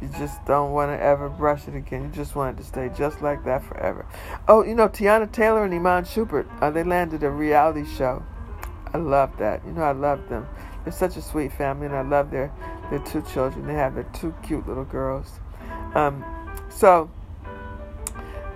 you 0.00 0.08
just 0.18 0.44
don't 0.44 0.72
want 0.72 0.90
to 0.90 1.02
ever 1.02 1.28
brush 1.28 1.68
it 1.68 1.74
again. 1.74 2.04
You 2.04 2.08
just 2.10 2.34
want 2.34 2.58
it 2.58 2.62
to 2.62 2.68
stay 2.68 2.90
just 2.96 3.22
like 3.22 3.44
that 3.44 3.64
forever. 3.64 4.04
Oh, 4.46 4.62
you 4.62 4.74
know, 4.74 4.88
Teyana 4.88 5.30
Taylor 5.30 5.64
and 5.64 5.72
Iman 5.72 6.04
Shumpert, 6.04 6.46
uh, 6.60 6.70
they 6.70 6.84
landed 6.84 7.22
a 7.22 7.30
reality 7.30 7.86
show. 7.86 8.22
I 8.92 8.98
love 8.98 9.36
that. 9.38 9.64
You 9.64 9.72
know, 9.72 9.82
I 9.82 9.92
love 9.92 10.28
them. 10.28 10.46
They're 10.84 10.92
such 10.92 11.16
a 11.16 11.22
sweet 11.22 11.52
family, 11.52 11.86
and 11.86 11.96
I 11.96 12.02
love 12.02 12.30
their, 12.30 12.52
their 12.90 13.00
two 13.00 13.22
children. 13.22 13.66
They 13.66 13.74
have 13.74 13.94
their 13.94 14.04
two 14.12 14.34
cute 14.42 14.66
little 14.66 14.84
girls. 14.84 15.40
Um, 15.94 16.24
so, 16.68 17.10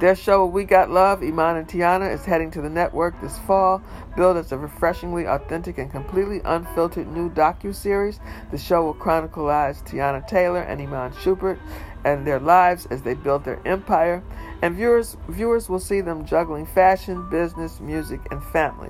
their 0.01 0.16
show 0.16 0.47
We 0.47 0.64
Got 0.64 0.90
Love, 0.90 1.23
Iman 1.23 1.57
and 1.57 1.69
Teyana, 1.69 2.11
is 2.11 2.25
heading 2.25 2.51
to 2.53 2.62
the 2.62 2.71
network 2.71 3.21
this 3.21 3.38
fall. 3.40 3.83
Billed 4.16 4.38
as 4.38 4.51
a 4.51 4.57
refreshingly 4.57 5.27
authentic 5.27 5.77
and 5.77 5.90
completely 5.90 6.40
unfiltered 6.45 7.07
new 7.12 7.29
docu-series, 7.31 8.19
the 8.51 8.57
show 8.57 8.83
will 8.83 8.95
chronicle 8.95 9.45
Teyana 9.45 10.27
Taylor 10.27 10.61
and 10.61 10.81
Iman 10.81 11.12
Shumpert 11.12 11.59
and 12.05 12.27
their 12.27 12.40
lives 12.40 12.87
as 12.87 13.03
they 13.03 13.14
build 13.14 13.45
their 13.45 13.61
empire, 13.66 14.23
and 14.62 14.75
viewers 14.75 15.16
viewers 15.29 15.69
will 15.69 15.79
see 15.79 16.01
them 16.01 16.25
juggling 16.25 16.66
fashion, 16.66 17.29
business, 17.29 17.81
music, 17.81 18.21
and 18.31 18.43
family. 18.43 18.88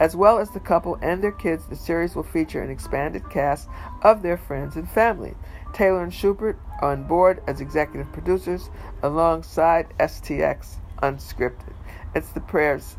As 0.00 0.16
well 0.16 0.38
as 0.38 0.50
the 0.50 0.60
couple 0.60 0.98
and 1.02 1.22
their 1.22 1.32
kids, 1.32 1.66
the 1.66 1.76
series 1.76 2.14
will 2.14 2.22
feature 2.22 2.62
an 2.62 2.70
expanded 2.70 3.28
cast 3.30 3.68
of 4.02 4.22
their 4.22 4.36
friends 4.36 4.76
and 4.76 4.88
family. 4.88 5.34
Taylor 5.72 6.02
and 6.02 6.12
Shumpert 6.12 6.56
on 6.80 7.04
board 7.04 7.42
as 7.46 7.60
executive 7.60 8.12
producers 8.12 8.70
alongside 9.02 9.92
STX 9.98 10.76
Unscripted. 11.02 11.74
It's 12.14 12.30
the 12.30 12.40
prayers 12.40 12.96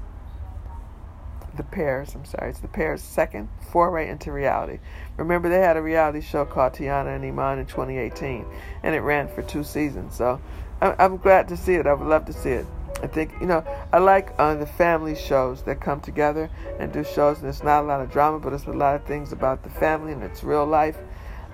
the 1.56 1.64
pairs, 1.64 2.16
I'm 2.16 2.26
sorry, 2.26 2.50
it's 2.50 2.60
the 2.60 2.68
pair's 2.68 3.02
second 3.02 3.50
foray 3.72 4.10
into 4.10 4.32
reality. 4.32 4.80
Remember, 5.18 5.50
they 5.50 5.60
had 5.60 5.78
a 5.78 5.82
reality 5.82 6.22
show 6.22 6.46
called 6.46 6.74
Teyana 6.74 7.16
and 7.16 7.24
Iman 7.24 7.60
in 7.60 7.66
2018, 7.66 8.46
and 8.82 8.96
it 8.96 9.02
ran 9.02 9.28
for 9.28 9.44
two 9.44 9.64
seasons. 9.64 10.16
So 10.16 10.42
I'm 10.82 11.18
glad 11.18 11.48
to 11.50 11.58
see 11.58 11.76
it. 11.76 11.88
I 11.88 11.94
would 11.94 12.08
love 12.08 12.26
to 12.26 12.34
see 12.34 12.52
it. 12.52 12.66
I 13.02 13.08
think, 13.08 13.34
you 13.42 13.48
know, 13.48 13.66
I 13.92 13.98
like 13.98 14.34
uh, 14.38 14.56
the 14.56 14.66
family 14.66 15.16
shows 15.16 15.64
that 15.64 15.82
come 15.82 16.00
together 16.00 16.50
and 16.80 16.92
do 16.92 17.04
shows, 17.04 17.40
and 17.40 17.50
it's 17.50 17.64
not 17.64 17.84
a 17.84 17.88
lot 17.88 18.02
of 18.02 18.12
drama, 18.12 18.40
but 18.40 18.54
it's 18.54 18.66
a 18.66 18.72
lot 18.72 18.96
of 18.96 19.06
things 19.06 19.32
about 19.32 19.64
the 19.64 19.70
family 19.70 20.14
and 20.14 20.24
its 20.24 20.44
real 20.44 20.66
life. 20.66 20.98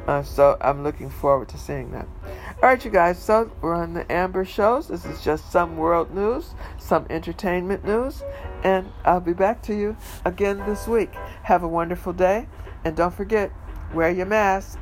Uh, 0.08 0.23
so 0.23 0.58
I'm 0.62 0.84
looking 0.84 1.10
forward 1.10 1.49
to 1.49 1.58
seeing 1.58 1.91
that. 1.91 2.08
All 2.62 2.69
right, 2.69 2.84
you 2.84 2.91
guys. 2.91 3.19
So 3.19 3.52
we're 3.62 3.75
on 3.75 3.93
the 3.93 4.12
Amber 4.12 4.45
shows. 4.45 4.88
This 4.88 5.06
is 5.06 5.23
just 5.23 5.52
some 5.52 5.78
world 5.78 6.13
news, 6.13 6.54
some 6.78 7.06
entertainment 7.10 7.84
news, 7.84 8.23
and 8.63 8.91
I'll 9.06 9.19
be 9.19 9.34
back 9.34 9.62
to 9.63 9.75
you 9.75 9.97
again 10.25 10.58
this 10.65 10.88
week. 10.88 11.13
Have 11.43 11.63
a 11.63 11.67
wonderful 11.67 12.13
day, 12.13 12.47
and 12.84 12.95
don't 12.95 13.13
forget, 13.13 13.52
wear 13.93 14.10
your 14.12 14.25
mask. 14.25 14.80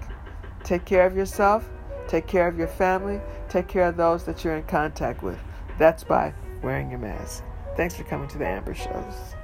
Take 0.63 0.86
care 0.86 1.06
of 1.06 1.15
yourself. 1.15 1.70
Take 2.08 2.28
care 2.28 2.48
of 2.48 2.58
your 2.58 2.67
family. 2.67 3.20
Take 3.50 3.67
care 3.67 3.88
of 3.88 3.98
those 3.98 4.24
that 4.26 4.43
you're 4.43 4.56
in 4.56 4.63
contact 4.63 5.24
with. 5.24 5.39
That's 5.78 6.04
by 6.04 6.34
wearing 6.62 6.89
your 6.89 7.00
mask. 7.00 7.43
Thanks 7.76 7.96
for 7.96 8.04
coming 8.04 8.28
to 8.30 8.38
the 8.38 8.48
Amber 8.48 8.74
shows. 8.74 9.37